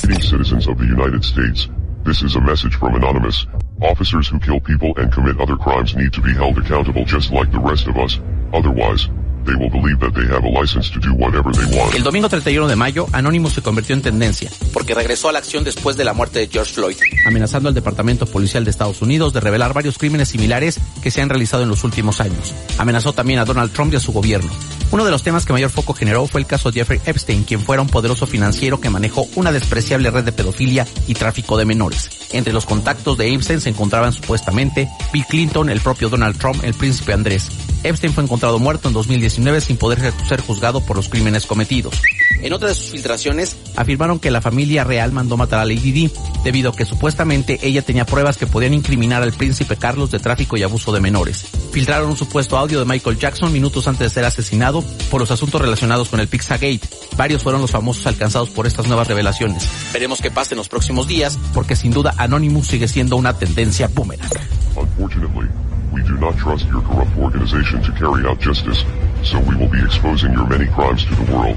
[0.00, 1.68] Greetings, citizens of the United States.
[2.04, 3.46] This is a message from Anonymous.
[3.82, 7.50] Officers who kill people and commit other crimes need to be held accountable just like
[7.50, 8.20] the rest of us.
[8.52, 9.08] Otherwise,
[9.44, 11.94] they will believe that they have a license to do whatever they want.
[11.94, 15.64] El domingo 31 de mayo, Anonymous se convirtió en tendencia, porque regresó a la acción
[15.64, 19.40] después de la muerte de George Floyd, amenazando al Departamento Policial de Estados Unidos de
[19.40, 22.54] revelar varios crímenes similares que se han realizado en los últimos años.
[22.78, 24.50] Amenazó también a Donald Trump y a su gobierno.
[24.90, 27.60] Uno de los temas que mayor foco generó fue el caso de Jeffrey Epstein, quien
[27.60, 32.10] fuera un poderoso financiero que manejó una despreciable red de pedofilia y tráfico de menores.
[32.32, 36.74] Entre los contactos de Epstein se encontraban supuestamente Bill Clinton, el propio Donald Trump, el
[36.74, 37.48] príncipe Andrés.
[37.82, 38.94] Epstein fue encontrado muerto en
[39.34, 42.00] 2019 sin poder ser juzgado por los crímenes cometidos.
[42.42, 46.10] En otra de sus filtraciones, afirmaron que la familia real mandó matar a Lady Di,
[46.44, 50.56] debido a que supuestamente ella tenía pruebas que podían incriminar al príncipe Carlos de tráfico
[50.56, 51.46] y abuso de menores.
[51.72, 55.60] Filtraron un supuesto audio de Michael Jackson minutos antes de ser asesinado por los asuntos
[55.60, 56.80] relacionados con el Pizzagate.
[57.16, 59.68] Varios fueron los famosos alcanzados por estas nuevas revelaciones.
[59.92, 63.88] Veremos qué pasa en los próximos días, porque sin duda Anonymous sigue siendo una tendencia
[63.88, 64.30] boomerang.
[64.76, 65.48] Unfortunately,
[65.92, 68.84] we do not trust your corrupt organization to carry out justice,
[69.24, 71.56] so we will be exposing your many crimes to the world.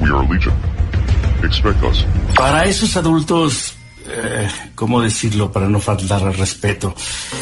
[0.00, 0.54] We are Legion.
[1.44, 2.04] Expect us.
[2.34, 3.74] Para esos adultos,
[4.08, 6.94] eh, ¿cómo decirlo para no faltar al respeto?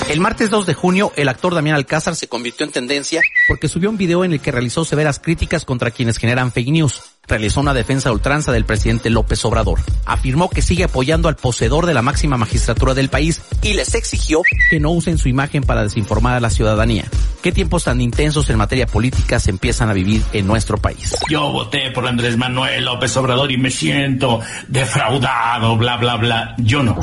[0.09, 3.91] El martes 2 de junio, el actor Damián Alcázar se convirtió en tendencia porque subió
[3.91, 7.75] un video en el que realizó severas críticas contra quienes generan fake news realizó una
[7.75, 9.81] defensa a ultranza del presidente López Obrador.
[10.07, 14.43] Afirmó que sigue apoyando al poseedor de la máxima magistratura del país y les exigió
[14.71, 17.05] que no usen su imagen para desinformar a la ciudadanía.
[17.43, 21.15] ¿Qué tiempos tan intensos en materia política se empiezan a vivir en nuestro país?
[21.31, 26.55] Yo voté por Andrés Manuel López Obrador y me siento defraudado, bla, bla, bla.
[26.59, 26.97] Yo no.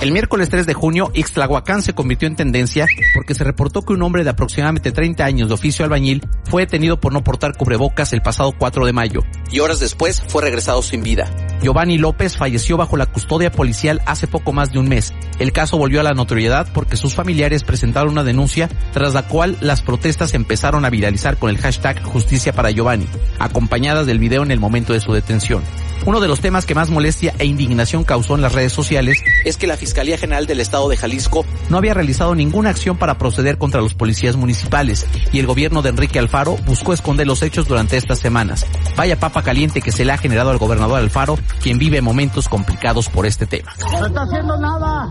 [0.00, 4.02] El miércoles 3 de junio, Ixtlahuacán se convirtió en tendencia porque se reportó que un
[4.02, 8.22] hombre de aproximadamente 30 años de oficio albañil fue detenido por no portar cubrebocas el
[8.22, 9.20] pasado 4 de mayo
[9.52, 11.28] y horas después fue regresado sin vida.
[11.60, 15.12] Giovanni López falleció bajo la custodia policial hace poco más de un mes.
[15.38, 19.58] El caso volvió a la notoriedad porque sus familiares presentaron una denuncia tras la cual
[19.60, 23.06] las protestas empezaron a viralizar con el hashtag Justicia para Giovanni,
[23.38, 25.62] acompañadas del video en el momento de su detención.
[26.06, 29.58] Uno de los temas que más molestia e indignación causó en las redes sociales es
[29.58, 33.58] que la Fiscalía General del Estado de Jalisco no había realizado ninguna acción para proceder
[33.58, 37.96] contra los policías municipales y el gobierno de Enrique Alfaro buscó esconder los hechos durante
[37.96, 38.64] estas semanas.
[38.96, 43.08] Vaya papa caliente que se le ha generado al gobernador Alfaro, quien vive momentos complicados
[43.08, 43.72] por este tema.
[43.98, 45.08] No está haciendo nada.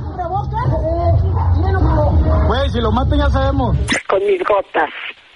[2.48, 3.76] Güey, si lo matan ya sabemos.
[4.08, 4.90] Con mis gotas.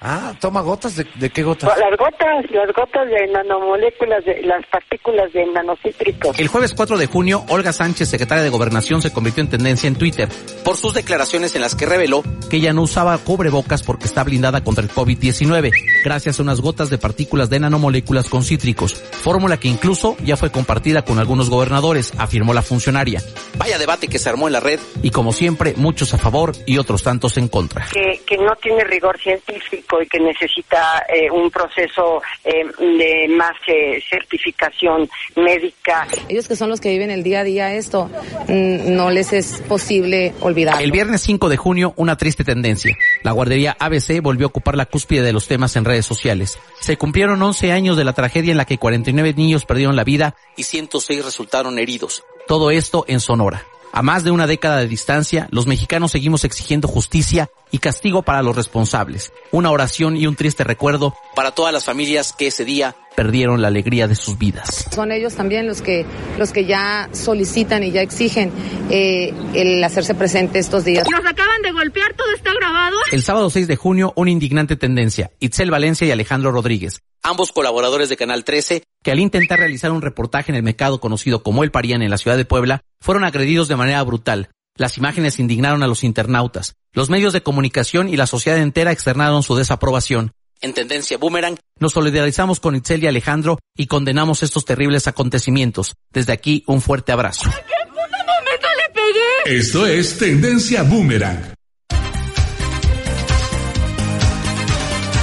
[0.06, 0.98] Ah, toma gotas.
[0.98, 1.72] ¿De, qué gotas?
[1.78, 6.38] Las gotas, las gotas de nanomoléculas, de las partículas de nanocítricos.
[6.38, 9.96] El jueves 4 de junio, Olga Sánchez, secretaria de Gobernación, se convirtió en tendencia en
[9.96, 10.28] Twitter
[10.66, 14.62] por sus declaraciones en las que reveló que ella no usaba cubrebocas porque está blindada
[14.62, 15.72] contra el COVID-19,
[16.04, 20.52] gracias a unas gotas de partículas de nanomoléculas con cítricos, fórmula que incluso ya fue
[20.52, 23.22] compartida con algunos gobernadores, afirmó la funcionaria.
[23.58, 26.78] Vaya debate que se armó en la red y como siempre, muchos a favor y
[26.78, 27.88] otros tantos en contra.
[27.92, 33.56] Que, que no tiene rigor científico y que necesita eh, un proceso eh, de más
[33.68, 36.08] eh, certificación médica.
[36.28, 38.10] Ellos que son los que viven el día a día esto,
[38.48, 40.82] mm, no les es posible olvidar.
[40.82, 42.96] El viernes 5 de junio, una triste tendencia.
[43.24, 46.58] La guardería ABC volvió a ocupar la cúspide de los temas en redes sociales.
[46.80, 50.36] Se cumplieron 11 años de la tragedia en la que 49 niños perdieron la vida
[50.56, 52.24] y 106 resultaron heridos.
[52.48, 53.66] Todo esto en Sonora.
[53.96, 58.42] A más de una década de distancia, los mexicanos seguimos exigiendo justicia y castigo para
[58.42, 59.32] los responsables.
[59.52, 63.68] Una oración y un triste recuerdo para todas las familias que ese día perdieron la
[63.68, 64.88] alegría de sus vidas.
[64.92, 66.08] Son ellos también los que
[66.40, 68.52] los que ya solicitan y ya exigen
[68.90, 71.08] eh, el hacerse presente estos días.
[71.08, 72.98] Nos acaban de golpear, todo está grabado.
[73.12, 75.30] El sábado 6 de junio, una indignante tendencia.
[75.40, 80.02] Itzel Valencia y Alejandro Rodríguez, ambos colaboradores de Canal 13, que al intentar realizar un
[80.02, 83.68] reportaje en el mercado conocido como El Parían en la ciudad de Puebla, fueron agredidos
[83.68, 84.50] de manera brutal.
[84.78, 86.76] Las imágenes indignaron a los internautas.
[86.94, 90.32] Los medios de comunicación y la sociedad entera externaron su desaprobación.
[90.62, 95.96] En tendencia boomerang, nos solidarizamos con Itzel y Alejandro y condenamos estos terribles acontecimientos.
[96.14, 97.50] Desde aquí, un fuerte abrazo.
[97.50, 99.58] ¿Qué puto momento le pegué?
[99.58, 101.54] Esto es Tendencia Boomerang.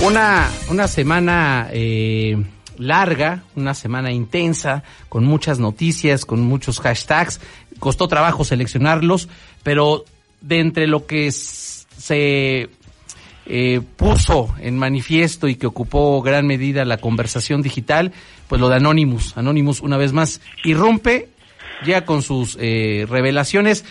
[0.03, 2.37] Una, una semana eh,
[2.81, 7.41] larga, una semana intensa, con muchas noticias, con muchos hashtags.
[7.79, 9.29] Costó trabajo seleccionarlos,
[9.63, 10.05] pero
[10.41, 12.71] de entre lo que se
[13.47, 18.13] eh, puso en manifiesto y que ocupó gran medida la conversación digital,
[18.49, 19.37] pues lo de Anonymous.
[19.37, 21.29] Anonymous una vez más irrumpe
[21.85, 23.85] ya con sus eh, revelaciones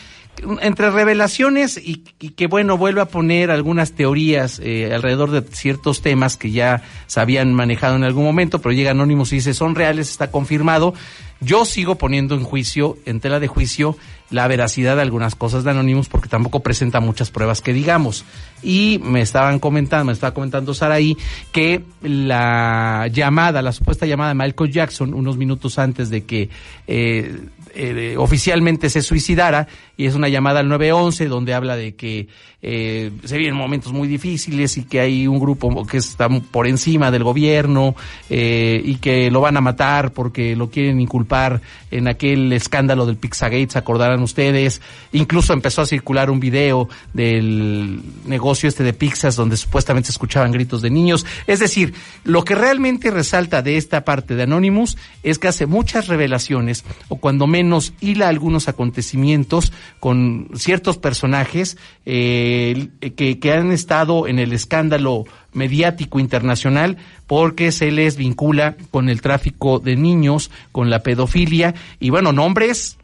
[0.61, 6.37] entre revelaciones y, que bueno vuelve a poner algunas teorías eh, alrededor de ciertos temas
[6.37, 10.09] que ya se habían manejado en algún momento, pero llega Anónimos y dice son reales,
[10.09, 10.93] está confirmado.
[11.41, 13.95] Yo sigo poniendo en juicio, en tela de juicio,
[14.29, 18.25] la veracidad de algunas cosas de Anonymous porque tampoco presenta muchas pruebas que digamos.
[18.61, 21.17] Y me estaban comentando, me estaba comentando Saraí
[21.51, 26.49] que la llamada, la supuesta llamada de Michael Jackson unos minutos antes de que
[26.87, 27.39] eh,
[27.75, 29.67] eh, oficialmente se suicidara
[29.97, 32.27] y es una llamada al 911 donde habla de que
[32.61, 37.09] eh, se vienen momentos muy difíciles y que hay un grupo que está por encima
[37.09, 37.95] del gobierno
[38.29, 43.15] eh, y que lo van a matar porque lo quieren inculpar en aquel escándalo del
[43.15, 44.81] Pizzagate, se acordarán ustedes.
[45.13, 50.51] Incluso empezó a circular un video del negocio este de pizzas donde supuestamente se escuchaban
[50.51, 51.25] gritos de niños.
[51.47, 51.93] Es decir,
[52.25, 57.15] lo que realmente resalta de esta parte de Anonymous es que hace muchas revelaciones o
[57.15, 65.25] cuando menos hila algunos acontecimientos con ciertos personajes eh, que, han estado en el escándalo
[65.53, 66.97] mediático internacional
[67.27, 72.97] porque se les vincula con el tráfico de niños, con la pedofilia y bueno, nombres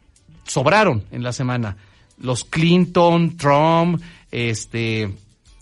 [0.46, 1.78] sobraron en la semana.
[2.18, 5.14] Los Clinton, Trump, este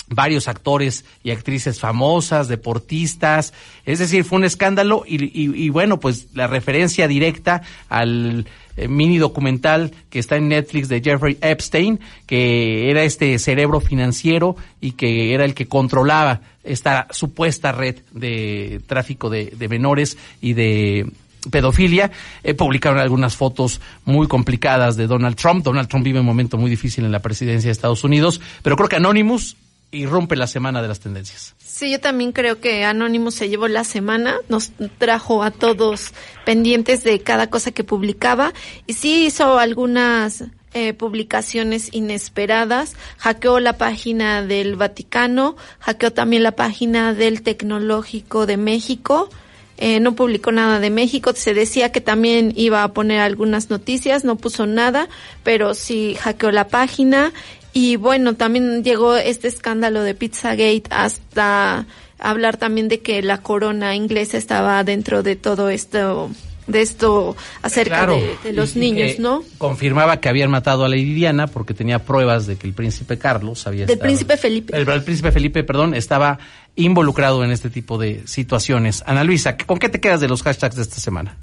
[0.10, 3.54] varios actores y actrices famosas, deportistas,
[3.86, 8.46] es decir, fue un escándalo y, y, y bueno, pues la referencia directa al
[8.76, 14.56] eh, mini documental que está en Netflix de Jeffrey Epstein, que era este cerebro financiero
[14.82, 21.06] y que era el que controlaba esta supuesta red de tráfico de, menores y de
[21.52, 22.10] pedofilia.
[22.44, 25.64] Eh, publicaron algunas fotos muy complicadas de Donald Trump.
[25.64, 28.90] Donald Trump vive un momento muy difícil en la presidencia de Estados Unidos, pero creo
[28.90, 29.56] que Anonymous
[29.94, 31.56] irrumpe la semana de las tendencias.
[31.60, 36.14] Sí, yo también creo que Anonymous se llevó la semana, nos trajo a todos
[36.46, 38.54] pendientes de cada cosa que publicaba
[38.88, 46.54] y sí hizo algunas eh, publicaciones inesperadas, hackeó la página del Vaticano, hackeó también la
[46.54, 49.30] página del Tecnológico de México,
[49.78, 54.24] eh, no publicó nada de México, se decía que también iba a poner algunas noticias,
[54.24, 55.10] no puso nada,
[55.44, 57.34] pero sí hackeó la página
[57.74, 61.86] y bueno, también llegó este escándalo de Pizzagate hasta
[62.20, 66.30] hablar también de que la corona inglesa estaba dentro de todo esto
[66.66, 68.14] de esto acerca Claro.
[68.16, 69.44] de, de los Y- niños, que ¿no?
[69.58, 73.68] Confirmaba que habían matado a Lady Diana porque tenía pruebas de que el príncipe Carlos
[73.68, 74.74] había Del príncipe Felipe.
[74.78, 76.40] El, el príncipe Felipe, perdón, estaba
[76.78, 79.04] involucrado en este tipo de situaciones.
[79.06, 81.36] Ana Luisa, ¿con qué te quedas de los hashtags de esta semana?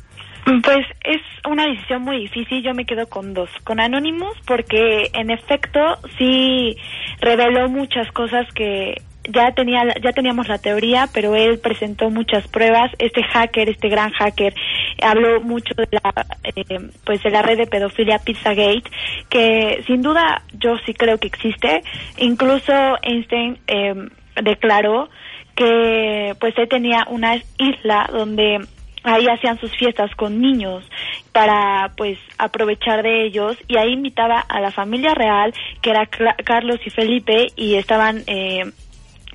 [0.64, 5.30] Pues es una decisión muy difícil, yo me quedo con dos, con Anonymous porque en
[5.30, 5.80] efecto
[6.18, 6.76] sí
[7.20, 12.90] reveló muchas cosas que ya tenía ya teníamos la teoría, pero él presentó muchas pruebas.
[12.98, 14.54] Este hacker, este gran hacker,
[15.02, 18.90] habló mucho de la eh, pues de la red de pedofilia Pizzagate,
[19.28, 21.82] que sin duda yo sí creo que existe.
[22.18, 22.72] Incluso
[23.02, 23.94] Einstein eh,
[24.42, 25.10] declaró
[25.54, 28.66] que pues él tenía una isla donde
[29.02, 30.84] ahí hacían sus fiestas con niños
[31.32, 33.56] para pues aprovechar de ellos.
[33.68, 38.70] Y ahí invitaba a la familia real que era Carlos y Felipe y estaban eh,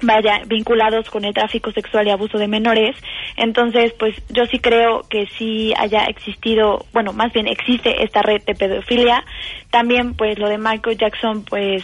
[0.01, 2.95] vaya vinculados con el tráfico sexual y abuso de menores.
[3.37, 8.41] Entonces pues yo sí creo que sí haya existido bueno más bien existe esta red
[8.45, 9.23] de pedofilia.
[9.71, 11.83] También pues lo de Michael Jackson pues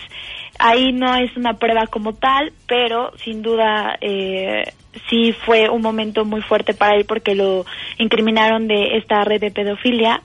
[0.62, 4.64] ahí no es una prueba como tal pero sin duda eh,
[5.10, 7.66] sí fue un momento muy fuerte para él porque lo
[7.98, 10.22] incriminaron de esta red de pedofilia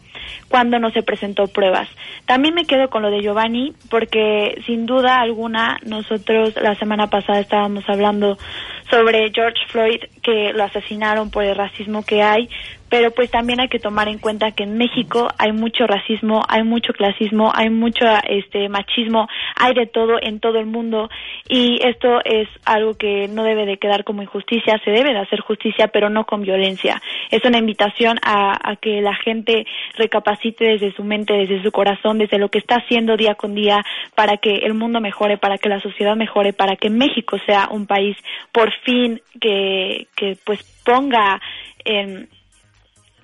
[0.49, 1.89] cuando no se presentó pruebas.
[2.25, 7.41] También me quedo con lo de Giovanni porque sin duda alguna nosotros la semana pasada
[7.41, 8.37] estábamos hablando
[8.91, 12.49] sobre George Floyd que lo asesinaron por el racismo que hay,
[12.97, 16.63] pero pues también hay que tomar en cuenta que en México hay mucho racismo, hay
[16.63, 21.11] mucho clasismo, hay mucho este machismo, hay de todo en todo el mundo
[21.47, 25.41] y esto es algo que no debe de quedar como injusticia, se debe de hacer
[25.41, 27.03] justicia, pero no con violencia.
[27.31, 29.67] Es una invitación a, que la gente
[29.99, 33.85] recapacite desde su mente, desde su corazón, desde lo que está haciendo día con día
[34.15, 37.87] para que el mundo mejore, para que la sociedad mejore, para que México sea un
[37.87, 38.17] país
[38.53, 41.43] por fin que, que pues ponga
[41.85, 42.29] en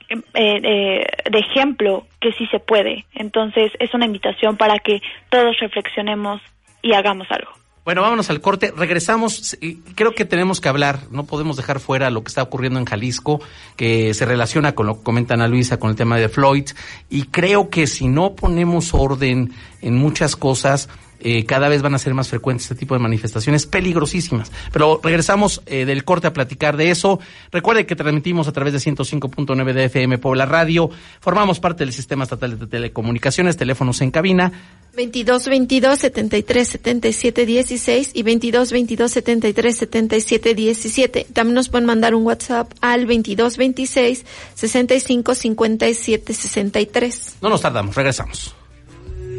[0.09, 3.05] eh, eh, de ejemplo que sí se puede.
[3.14, 5.00] Entonces es una invitación para que
[5.30, 6.40] todos reflexionemos
[6.82, 7.50] y hagamos algo.
[7.84, 8.72] Bueno, vámonos al corte.
[8.76, 9.59] Regresamos.
[9.96, 11.00] Creo que tenemos que hablar.
[11.11, 13.40] No podemos dejar fuera lo que está ocurriendo en Jalisco,
[13.76, 16.66] que se relaciona con lo que comenta Ana Luisa, con el tema de Floyd.
[17.11, 20.88] Y creo que si no ponemos orden en muchas cosas,
[21.24, 24.50] eh, cada vez van a ser más frecuentes este tipo de manifestaciones peligrosísimas.
[24.72, 27.20] Pero regresamos eh, del corte a platicar de eso.
[27.50, 30.90] Recuerde que transmitimos a través de 105.9 de FM Puebla Radio.
[31.20, 34.52] Formamos parte del Sistema Estatal de Telecomunicaciones, teléfonos en cabina
[34.94, 41.26] 22 22 73 77 16 y 22 22 73 77 17.
[41.32, 47.36] También nos pueden mandar un WhatsApp al 22 26 65 57 63.
[47.40, 48.54] No nos tardamos, regresamos.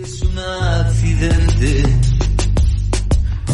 [0.03, 1.83] Es un accidente.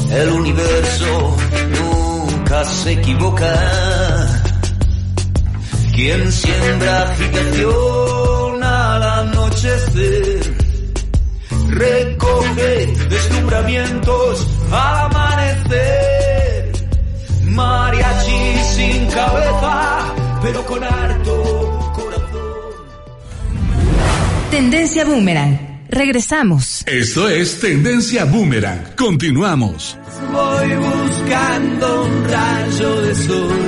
[0.10, 1.38] El universo
[1.78, 4.42] nunca se equivoca.
[5.94, 10.40] Quien siembra agitación al anochecer
[11.70, 16.72] recoge deslumbramientos al amanecer.
[17.44, 22.50] Mariachi sin cabeza, pero con harto corazón.
[24.50, 25.69] Tendencia Boomerang.
[25.90, 26.84] Regresamos.
[26.86, 28.96] Esto es Tendencia Boomerang.
[28.96, 29.98] Continuamos.
[30.32, 33.60] Voy buscando un rayo de sol.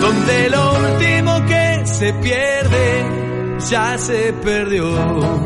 [0.00, 3.04] Donde lo último que se pierde
[3.68, 5.40] ya se perdió.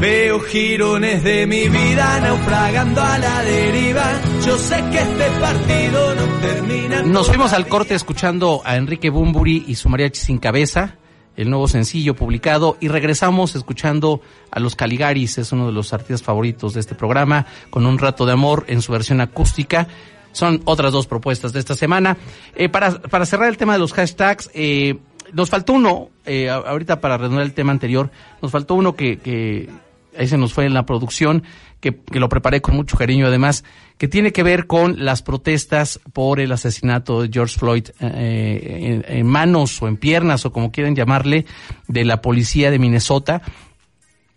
[0.00, 4.20] Veo girones de mi vida naufragando a la deriva.
[4.44, 7.02] Yo sé que este partido no termina.
[7.02, 10.96] Nos fuimos al corte escuchando a Enrique Bumburi y su mariachi sin cabeza,
[11.36, 14.20] el nuevo sencillo publicado, y regresamos escuchando
[14.50, 18.26] a los Caligaris, es uno de los artistas favoritos de este programa, con un rato
[18.26, 19.88] de amor en su versión acústica.
[20.32, 22.16] Son otras dos propuestas de esta semana.
[22.54, 24.98] Eh, para, para cerrar el tema de los hashtags, eh,
[25.32, 28.10] nos faltó uno, eh, ahorita para redondear el tema anterior,
[28.40, 29.68] nos faltó uno que, que
[30.16, 31.42] ahí se nos fue en la producción,
[31.80, 33.64] que, que lo preparé con mucho cariño además,
[33.98, 39.16] que tiene que ver con las protestas por el asesinato de George Floyd eh, en,
[39.16, 41.46] en manos o en piernas o como quieran llamarle,
[41.88, 43.42] de la policía de Minnesota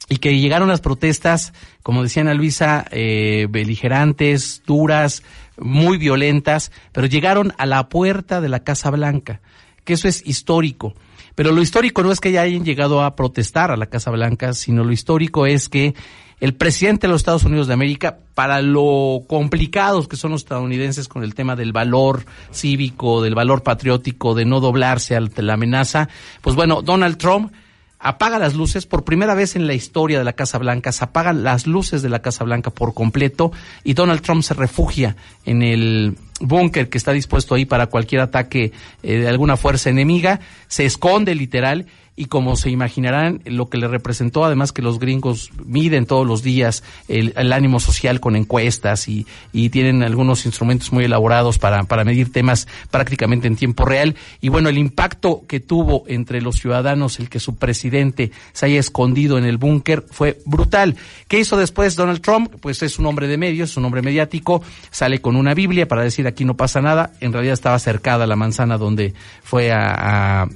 [0.09, 5.23] y que llegaron las protestas, como decía Ana Luisa, eh, beligerantes, duras,
[5.57, 9.41] muy violentas, pero llegaron a la puerta de la Casa Blanca,
[9.83, 10.93] que eso es histórico.
[11.35, 14.53] Pero lo histórico no es que ya hayan llegado a protestar a la Casa Blanca,
[14.53, 15.93] sino lo histórico es que
[16.39, 21.07] el presidente de los Estados Unidos de América, para lo complicados que son los estadounidenses
[21.07, 26.09] con el tema del valor cívico, del valor patriótico, de no doblarse ante la amenaza,
[26.41, 27.53] pues bueno, Donald Trump
[27.99, 31.43] apaga las luces, por primera vez en la historia de la Casa Blanca, se apagan
[31.43, 33.51] las luces de la Casa Blanca por completo
[33.83, 35.15] y Donald Trump se refugia
[35.45, 38.73] en el búnker que está dispuesto ahí para cualquier ataque
[39.03, 41.85] eh, de alguna fuerza enemiga, se esconde literal
[42.17, 46.43] y como se imaginarán, lo que le representó, además que los gringos miden todos los
[46.43, 52.05] días el, ánimo social con encuestas y, y tienen algunos instrumentos muy elaborados para, para
[52.05, 54.15] medir temas prácticamente en tiempo real.
[54.39, 58.79] Y bueno, el impacto que tuvo entre los ciudadanos el que su presidente se haya
[58.79, 60.95] escondido en el búnker fue brutal.
[61.27, 62.53] ¿Qué hizo después Donald Trump?
[62.61, 66.03] Pues es un hombre de medios, es un hombre mediático, sale con una Biblia para
[66.03, 67.11] decir aquí no pasa nada.
[67.19, 69.13] En realidad estaba cercada la manzana donde
[69.43, 70.49] fue a, a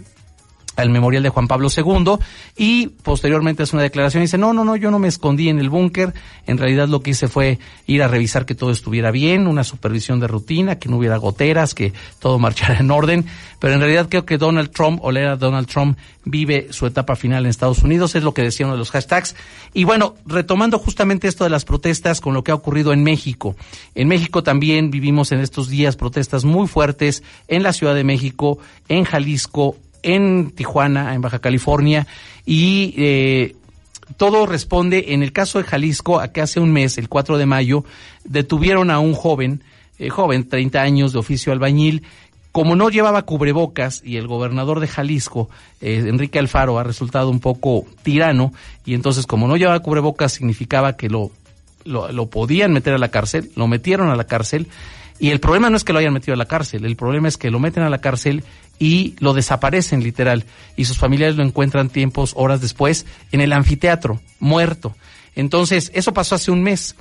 [0.82, 2.16] al memorial de Juan Pablo II
[2.58, 5.60] y posteriormente hace una declaración y dice, no, no, no, yo no me escondí en
[5.60, 6.14] el búnker,
[6.48, 10.20] en realidad lo que hice fue ir a revisar que todo estuviera bien, una supervisión
[10.20, 13.26] de rutina, que no hubiera goteras, que todo marchara en orden,
[13.60, 17.44] pero en realidad creo que Donald Trump, o era Donald Trump, vive su etapa final
[17.44, 19.36] en Estados Unidos, es lo que decía uno de los hashtags.
[19.74, 23.56] Y bueno, retomando justamente esto de las protestas con lo que ha ocurrido en México.
[23.96, 28.60] En México también vivimos en estos días protestas muy fuertes en la Ciudad de México,
[28.88, 32.08] en Jalisco, en Tijuana, en Baja California,
[32.46, 33.56] y eh,
[34.18, 37.46] todo responde, en el caso de Jalisco, a que hace un mes, el 4 de
[37.46, 37.84] mayo,
[38.24, 39.64] detuvieron a un joven,
[39.98, 42.04] eh, joven, 30 años, de oficio albañil,
[42.52, 45.50] como no llevaba cubrebocas y el gobernador de Jalisco,
[45.82, 48.54] eh, Enrique Alfaro, ha resultado un poco tirano,
[48.86, 51.32] y entonces como no llevaba cubrebocas significaba que lo,
[51.86, 54.68] lo, lo podían meter a la cárcel, lo metieron a la cárcel,
[55.20, 57.38] y el problema no es que lo hayan metido a la cárcel, el problema es
[57.38, 58.44] que lo meten a la cárcel
[58.80, 60.46] y lo desaparecen literal.
[60.76, 64.96] Y sus familiares lo encuentran tiempos, horas después, en el anfiteatro, muerto.
[65.36, 66.96] Entonces, eso pasó hace un mes.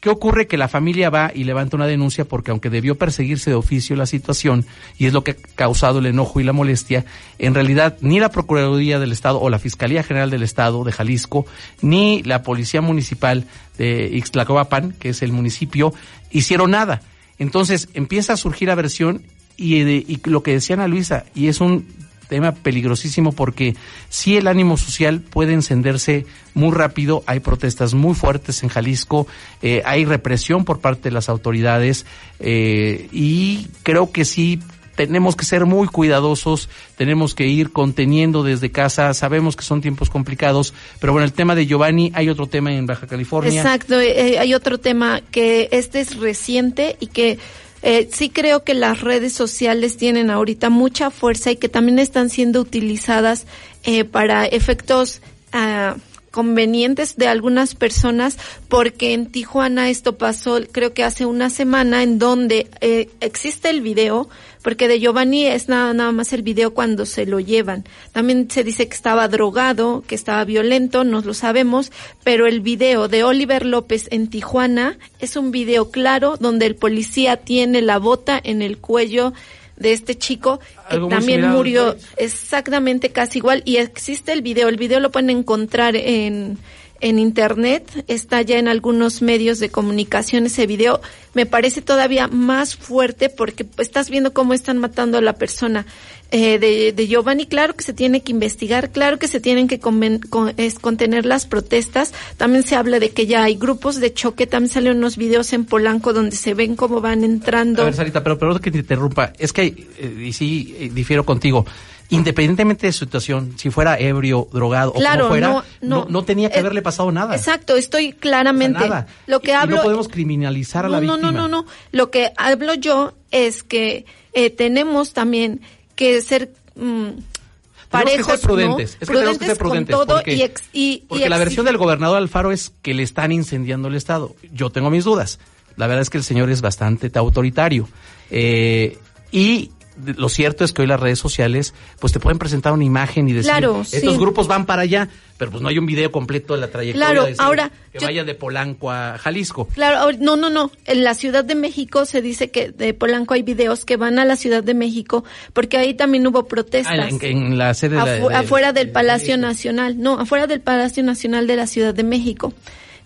[0.00, 0.46] ¿Qué ocurre?
[0.46, 4.06] Que la familia va y levanta una denuncia porque aunque debió perseguirse de oficio la
[4.06, 4.64] situación,
[4.96, 7.04] y es lo que ha causado el enojo y la molestia,
[7.38, 11.44] en realidad ni la Procuraduría del Estado o la Fiscalía General del Estado de Jalisco,
[11.82, 13.44] ni la Policía Municipal
[13.76, 15.92] de Ixtlacoapan, que es el municipio,
[16.30, 17.02] hicieron nada.
[17.40, 19.22] Entonces empieza a surgir la versión
[19.56, 21.84] y, de- y lo que decía Ana Luisa, y es un
[22.28, 23.74] tema peligrosísimo porque
[24.08, 29.26] si el ánimo social puede encenderse muy rápido, hay protestas muy fuertes en Jalisco,
[29.62, 32.06] eh, hay represión por parte de las autoridades
[32.38, 34.60] eh, y creo que sí
[35.06, 40.10] tenemos que ser muy cuidadosos, tenemos que ir conteniendo desde casa, sabemos que son tiempos
[40.10, 43.62] complicados, pero bueno, el tema de Giovanni, hay otro tema en Baja California.
[43.62, 47.38] Exacto, eh, hay otro tema que este es reciente y que
[47.82, 52.28] eh, sí creo que las redes sociales tienen ahorita mucha fuerza y que también están
[52.28, 53.46] siendo utilizadas
[53.84, 55.22] eh, para efectos
[55.54, 55.96] ah,
[56.30, 62.18] convenientes de algunas personas porque en Tijuana esto pasó creo que hace una semana en
[62.18, 64.28] donde eh, existe el video
[64.62, 67.84] porque de Giovanni es nada, nada más el video cuando se lo llevan.
[68.12, 71.90] También se dice que estaba drogado, que estaba violento, no lo sabemos,
[72.24, 77.38] pero el video de Oliver López en Tijuana es un video claro donde el policía
[77.38, 79.32] tiene la bota en el cuello
[79.80, 83.62] de este chico que muy también similar murió exactamente casi igual.
[83.64, 86.58] Y existe el video, el video lo pueden encontrar en
[87.00, 91.00] en internet, está ya en algunos medios de comunicación ese video,
[91.34, 95.86] me parece todavía más fuerte porque estás viendo cómo están matando a la persona
[96.32, 97.46] eh, de, de, Giovanni.
[97.46, 102.12] Claro que se tiene que investigar, claro que se tienen que contener las protestas.
[102.36, 105.64] También se habla de que ya hay grupos de choque, también salen unos videos en
[105.64, 107.82] Polanco donde se ven cómo van entrando.
[107.82, 111.24] A ver, Sarita, pero perdón que te interrumpa, es que, eh, y sí, eh, difiero
[111.24, 111.66] contigo
[112.10, 116.22] independientemente de su situación, si fuera ebrio, drogado claro, o como fuera, no, no, no
[116.24, 117.34] tenía que eh, haberle pasado nada.
[117.36, 118.78] Exacto, estoy claramente.
[118.78, 119.06] O sea, nada.
[119.26, 119.76] Lo que Y- y hablo.
[119.76, 121.32] no podemos criminalizar a no, la no, víctima.
[121.32, 121.66] No, no, no.
[121.92, 125.60] Lo que hablo yo es que eh, tenemos también
[125.94, 128.90] que ser mm, Tenemos que parejos, ser prudentes.
[128.92, 128.98] ¿no?
[129.00, 129.96] Es que tenemos que ser prudentes.
[129.96, 132.94] con todo porque y, ex- y- y porque la versión del gobernador Alfaro es que
[132.94, 134.34] le están incendiando el Estado.
[134.52, 135.38] Yo tengo mis dudas.
[135.76, 137.88] La verdad es que el señor es bastante autoritario.
[138.30, 138.98] Eh,
[139.32, 139.70] y
[140.16, 143.32] lo cierto es que hoy las redes sociales pues te pueden presentar una imagen y
[143.32, 144.18] decir Claro, estos sí.
[144.18, 147.08] grupos van para allá, pero pues no hay un video completo de la trayectoria.
[147.08, 149.66] Claro, ahora, que yo- vayan de Polanco a Jalisco.
[149.68, 150.70] Claro, no, no, no.
[150.84, 154.24] En la Ciudad de México se dice que de Polanco hay videos que van a
[154.24, 156.98] la Ciudad de México porque ahí también hubo protestas.
[156.98, 160.46] Ah, en, en la sede de la- Afu- de- afuera del Palacio Nacional, no, afuera
[160.46, 162.52] del Palacio Nacional de la Ciudad de México.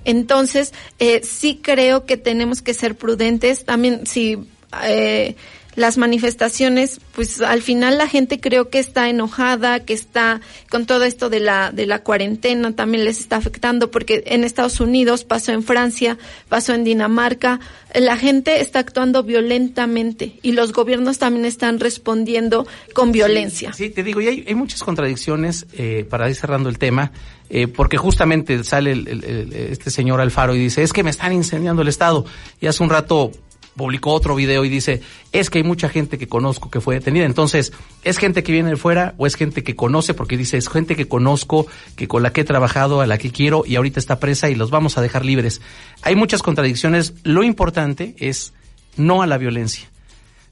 [0.04, 3.64] Entonces, eh, sí creo que tenemos que ser prudentes.
[3.64, 4.38] También, si
[4.86, 5.34] eh,
[5.76, 11.04] las manifestaciones, pues al final la gente creo que está enojada, que está con todo
[11.04, 15.52] esto de la de la cuarentena también les está afectando porque en Estados Unidos pasó
[15.52, 16.18] en Francia,
[16.48, 17.60] pasó en Dinamarca,
[17.94, 23.72] la gente está actuando violentamente y los gobiernos también están respondiendo con violencia.
[23.72, 27.12] Sí, te digo, y hay, hay muchas contradicciones eh, para ir cerrando el tema,
[27.50, 31.10] eh, porque justamente sale el- el- el- este señor Alfaro y dice, es que me
[31.10, 32.24] están incendiando el Estado.
[32.60, 33.32] Y hace un rato
[33.76, 35.02] publicó otro video y dice,
[35.32, 37.24] es que hay mucha gente que conozco que fue detenida.
[37.24, 37.72] Entonces,
[38.02, 40.14] ¿es gente que viene de fuera o es gente que conoce?
[40.14, 41.66] Porque dice, es gente que conozco,
[41.96, 44.54] que con la que he trabajado, a la que quiero y ahorita está presa y
[44.54, 45.60] los vamos a dejar libres.
[46.02, 47.14] Hay muchas contradicciones.
[47.22, 48.52] Lo importante es
[48.96, 49.88] no a la violencia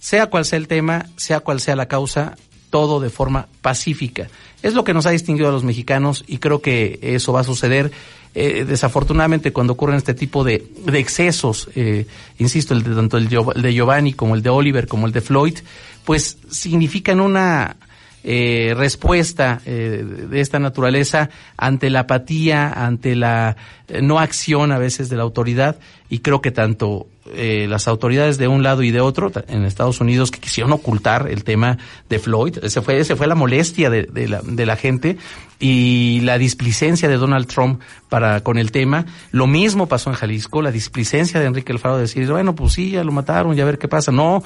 [0.03, 2.35] sea cual sea el tema, sea cual sea la causa,
[2.73, 4.29] todo de forma pacífica.
[4.63, 7.45] Es lo que nos ha distinguido a los mexicanos y creo que eso va a
[7.45, 7.93] suceder.
[8.35, 10.65] Eh, desafortunadamente cuando ocurren este tipo de,
[10.95, 12.07] excesos, eh,
[12.39, 15.59] insisto, el de, tanto el de Giovanni como el de Oliver como el de Floyd,
[16.07, 17.77] pues significan una
[18.25, 23.57] eh, respuesta eh, de esta naturaleza ante la apatía, ante la
[23.89, 25.77] eh, no acción a veces de la autoridad
[26.09, 30.01] y creo que tanto eh, las autoridades de un lado y de otro en Estados
[30.01, 34.05] Unidos que quisieron ocultar el tema de Floyd, ese fue, ese fue la molestia de,
[34.05, 35.17] de la, de la gente
[35.59, 39.07] y la displicencia de Donald Trump para con el tema.
[39.31, 42.91] Lo mismo pasó en Jalisco, la displicencia de Enrique Alfaro de decir, bueno, pues sí,
[42.91, 44.11] ya lo mataron, ya a ver qué pasa.
[44.11, 44.43] No,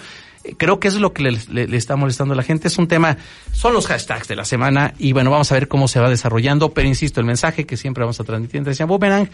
[0.56, 2.68] creo que es lo que le, está molestando a la gente.
[2.68, 3.16] Es un tema,
[3.52, 6.72] son los hashtags de la semana y bueno, vamos a ver cómo se va desarrollando.
[6.72, 9.28] Pero insisto, el mensaje que siempre vamos a transmitir decía Boomerang,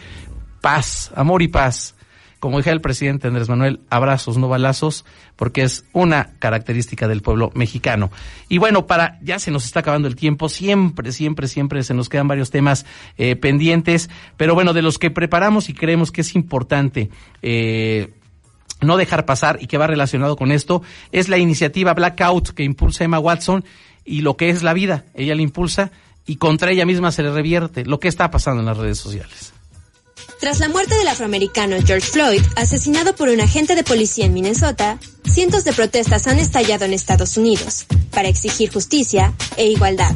[0.61, 1.95] paz, amor y paz.
[2.43, 5.05] Como dije el presidente Andrés Manuel, abrazos, no balazos,
[5.37, 8.11] porque es una característica del pueblo mexicano.
[8.49, 12.09] Y bueno, para, ya se nos está acabando el tiempo, siempre, siempre, siempre se nos
[12.09, 12.85] quedan varios temas
[13.17, 17.09] eh, pendientes, pero bueno, de los que preparamos y creemos que es importante,
[17.41, 18.13] eh,
[18.83, 20.81] no dejar pasar y que va relacionado con esto
[21.11, 23.63] es la iniciativa Blackout que impulsa Emma Watson
[24.05, 25.05] y lo que es la vida.
[25.13, 25.91] Ella la impulsa
[26.25, 29.53] y contra ella misma se le revierte lo que está pasando en las redes sociales.
[30.39, 34.99] Tras la muerte del afroamericano George Floyd, asesinado por un agente de policía en Minnesota,
[35.25, 40.13] cientos de protestas han estallado en Estados Unidos para exigir justicia e igualdad.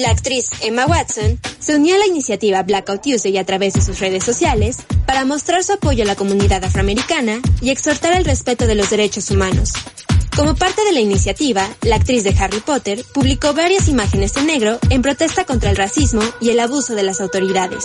[0.00, 4.00] La actriz Emma Watson se unió a la iniciativa Blackout Tuesday a través de sus
[4.00, 8.76] redes sociales para mostrar su apoyo a la comunidad afroamericana y exhortar el respeto de
[8.76, 9.74] los derechos humanos.
[10.34, 14.78] Como parte de la iniciativa, la actriz de Harry Potter publicó varias imágenes en negro
[14.88, 17.84] en protesta contra el racismo y el abuso de las autoridades.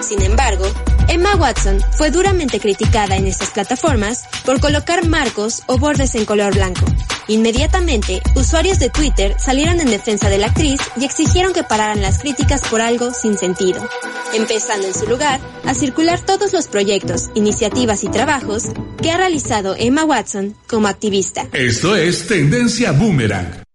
[0.00, 0.66] Sin embargo,
[1.08, 6.54] Emma Watson fue duramente criticada en estas plataformas por colocar marcos o bordes en color
[6.54, 6.84] blanco.
[7.28, 12.18] Inmediatamente, usuarios de Twitter salieron en defensa de la actriz y exigieron que pararan las
[12.20, 13.88] críticas por algo sin sentido,
[14.34, 18.64] empezando en su lugar a circular todos los proyectos, iniciativas y trabajos
[19.02, 21.48] que ha realizado Emma Watson como activista.
[21.52, 23.65] Esto es Tendencia Boomerang.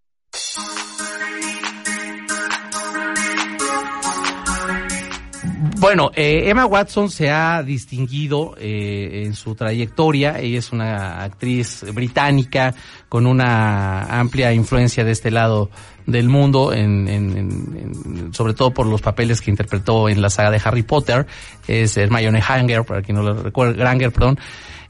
[5.82, 10.40] Bueno, eh, Emma Watson se ha distinguido eh, en su trayectoria.
[10.40, 12.76] Ella es una actriz británica
[13.10, 15.72] con una amplia influencia de este lado
[16.06, 20.52] del mundo, en, en- en- sobre todo por los papeles que interpretó en la saga
[20.52, 21.26] de Harry Potter.
[21.68, 24.38] Es Hermione Granger, para quien no lo recuerde, Granger, perdón.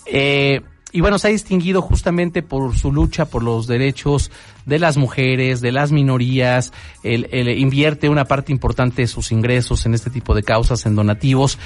[0.06, 0.60] Eh,
[0.92, 4.32] y bueno, se ha distinguido justamente por su lucha por los derechos
[4.66, 6.72] de las mujeres, de las minorías,
[7.04, 7.28] él,
[7.58, 11.58] invierte una parte importante de sus ingresos en este tipo de causas, en donativos,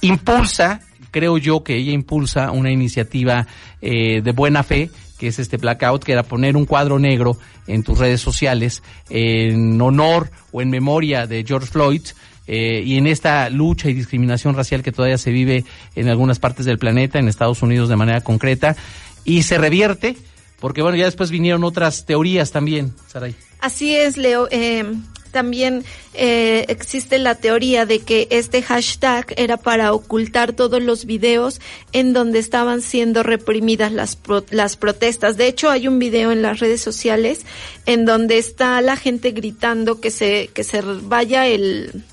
[0.00, 3.46] impulsa, creo yo que ella impulsa una iniciativa
[3.80, 7.82] eh, de buena fe que es este blackout, que era poner un cuadro negro en
[7.82, 12.02] tus redes sociales en honor o en memoria de George Floyd,
[12.48, 16.64] eh, y en esta lucha y discriminación racial que todavía se vive en algunas partes
[16.64, 18.74] del planeta, en Estados Unidos de manera concreta,
[19.24, 20.16] y se revierte,
[20.58, 23.34] porque bueno, ya después vinieron otras teorías también, Saray.
[23.60, 24.48] Así es, Leo.
[24.50, 24.84] Eh,
[25.30, 25.84] también
[26.14, 31.60] eh, existe la teoría de que este hashtag era para ocultar todos los videos
[31.92, 34.18] en donde estaban siendo reprimidas las,
[34.50, 35.36] las protestas.
[35.36, 37.44] De hecho, hay un video en las redes sociales
[37.84, 42.04] en donde está la gente gritando que se, que se vaya el,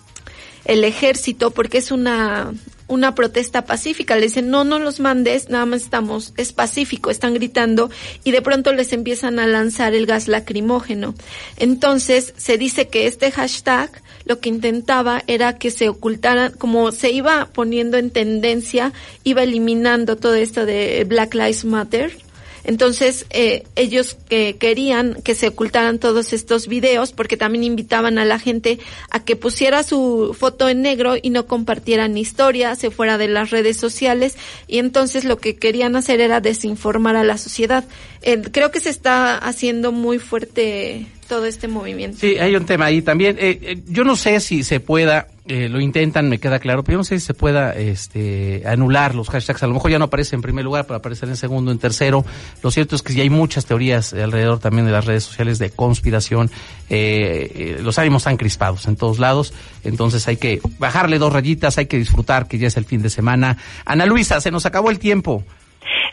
[0.66, 2.53] el ejército porque es una
[2.88, 4.16] una protesta pacífica.
[4.16, 7.89] Le dicen, no, no los mandes, nada más estamos, es pacífico, están gritando
[8.24, 11.16] y de pronto les empiezan a lanzar el gas lacrimógeno.
[11.57, 13.89] Entonces, se dice que este hashtag
[14.26, 18.91] lo que intentaba era que se ocultaran, como se iba poniendo en tendencia,
[19.24, 22.24] iba eliminando todo esto de Black Lives Matter
[22.66, 28.26] entonces, eh, ellos que querían que se ocultaran todos estos videos porque también invitaban a
[28.26, 33.18] la gente a que pusiera su foto en negro y no compartieran historia, se fuera
[33.18, 34.36] de las redes sociales
[34.68, 37.86] y entonces lo que querían hacer era desinformar a la sociedad.
[38.22, 42.18] Eh, creo que se está haciendo muy fuerte todo este movimiento.
[42.20, 43.38] Sí, hay un tema ahí también.
[43.39, 46.93] Eh, eh, yo no sé si se pueda, eh, lo intentan, me queda claro, pero
[46.93, 49.61] yo no sé si se pueda este, anular los hashtags.
[49.63, 52.25] A lo mejor ya no aparece en primer lugar, pero aparecer en segundo, en tercero.
[52.63, 55.69] Lo cierto es que ya hay muchas teorías alrededor también de las redes sociales de
[55.69, 56.49] conspiración.
[56.89, 61.97] los ánimos están crispados en todos lados, entonces hay que bajarle dos rayitas, hay que
[61.97, 63.57] disfrutar que ya es el fin de semana.
[63.85, 65.43] Ana Luisa, se nos acabó el tiempo.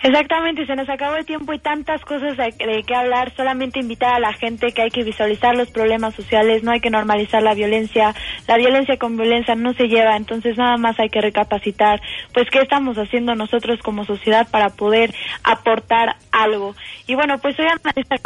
[0.03, 3.33] Exactamente, se nos acabó el tiempo y tantas cosas de, qué hablar.
[3.37, 6.91] Solamente invitar a la gente que hay que visualizar los problemas sociales, no hay que
[6.91, 8.13] normalizar la violencia.
[8.49, 12.01] La violencia con violencia no se lleva, entonces nada más hay que recapacitar,
[12.35, 16.75] pues qué estamos haciendo nosotros como sociedad para poder aportar algo.
[17.07, 18.17] Y bueno, pues soy Analista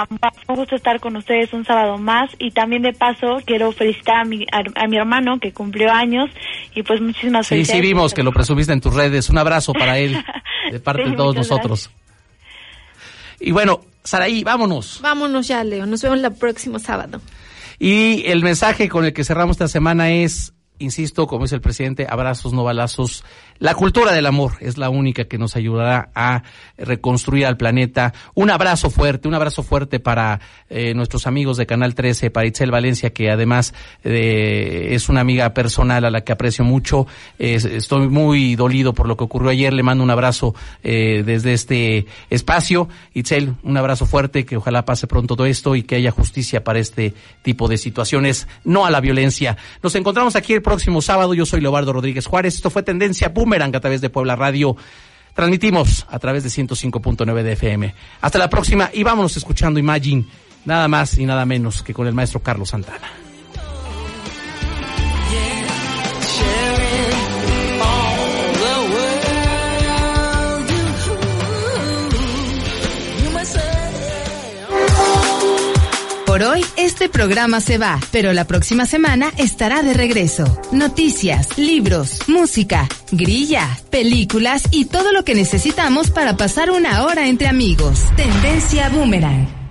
[0.48, 4.24] un gusto estar con ustedes un sábado más y también de paso quiero felicitar a
[4.24, 6.30] mi, a, mi hermano que cumplió años
[6.74, 7.82] y pues muchísimas sí, felicidades.
[7.82, 9.28] Sí, sí vimos que lo presumiste en tus redes.
[9.28, 10.16] Un abrazo para él
[10.72, 11.65] de parte de todos nosotros.
[13.40, 15.00] Y bueno, Saraí, vámonos.
[15.02, 15.86] Vámonos ya, Leo.
[15.86, 17.20] Nos vemos el próximo sábado.
[17.78, 22.06] Y el mensaje con el que cerramos esta semana es insisto, como dice el presidente,
[22.08, 23.24] abrazos, no balazos.
[23.58, 26.42] La cultura del amor es la única que nos ayudará a
[26.76, 28.12] reconstruir al planeta.
[28.34, 32.70] Un abrazo fuerte, un abrazo fuerte para eh, nuestros amigos de Canal 13, para Itzel
[32.70, 33.72] Valencia, que además
[34.04, 37.06] eh, es una amiga personal a la que aprecio mucho.
[37.38, 39.72] estoy muy dolido por lo que ocurrió ayer.
[39.72, 42.88] Le mando un abrazo eh, desde este espacio.
[43.14, 46.78] Itzel, un abrazo fuerte, que ojalá pase pronto todo esto y que haya justicia para
[46.78, 49.56] este tipo de situaciones, no a la violencia.
[49.82, 51.32] Nos encontramos aquí el próximo sábado.
[51.32, 52.56] Yo soy Leobardo Rodríguez Juárez.
[52.56, 54.76] Esto fue Tendencia Boomerang a través de Puebla Radio.
[55.32, 57.94] Transmitimos a través de 105.9 de FM.
[58.20, 60.24] Hasta la próxima y vámonos escuchando Imagine,
[60.64, 63.25] nada más y nada menos que con el maestro Carlos Santana.
[76.36, 80.44] Por hoy, este programa se va, pero la próxima semana estará de regreso.
[80.70, 87.48] Noticias, libros, música, grilla, películas y todo lo que necesitamos para pasar una hora entre
[87.48, 88.02] amigos.
[88.16, 89.65] Tendencia Boomerang.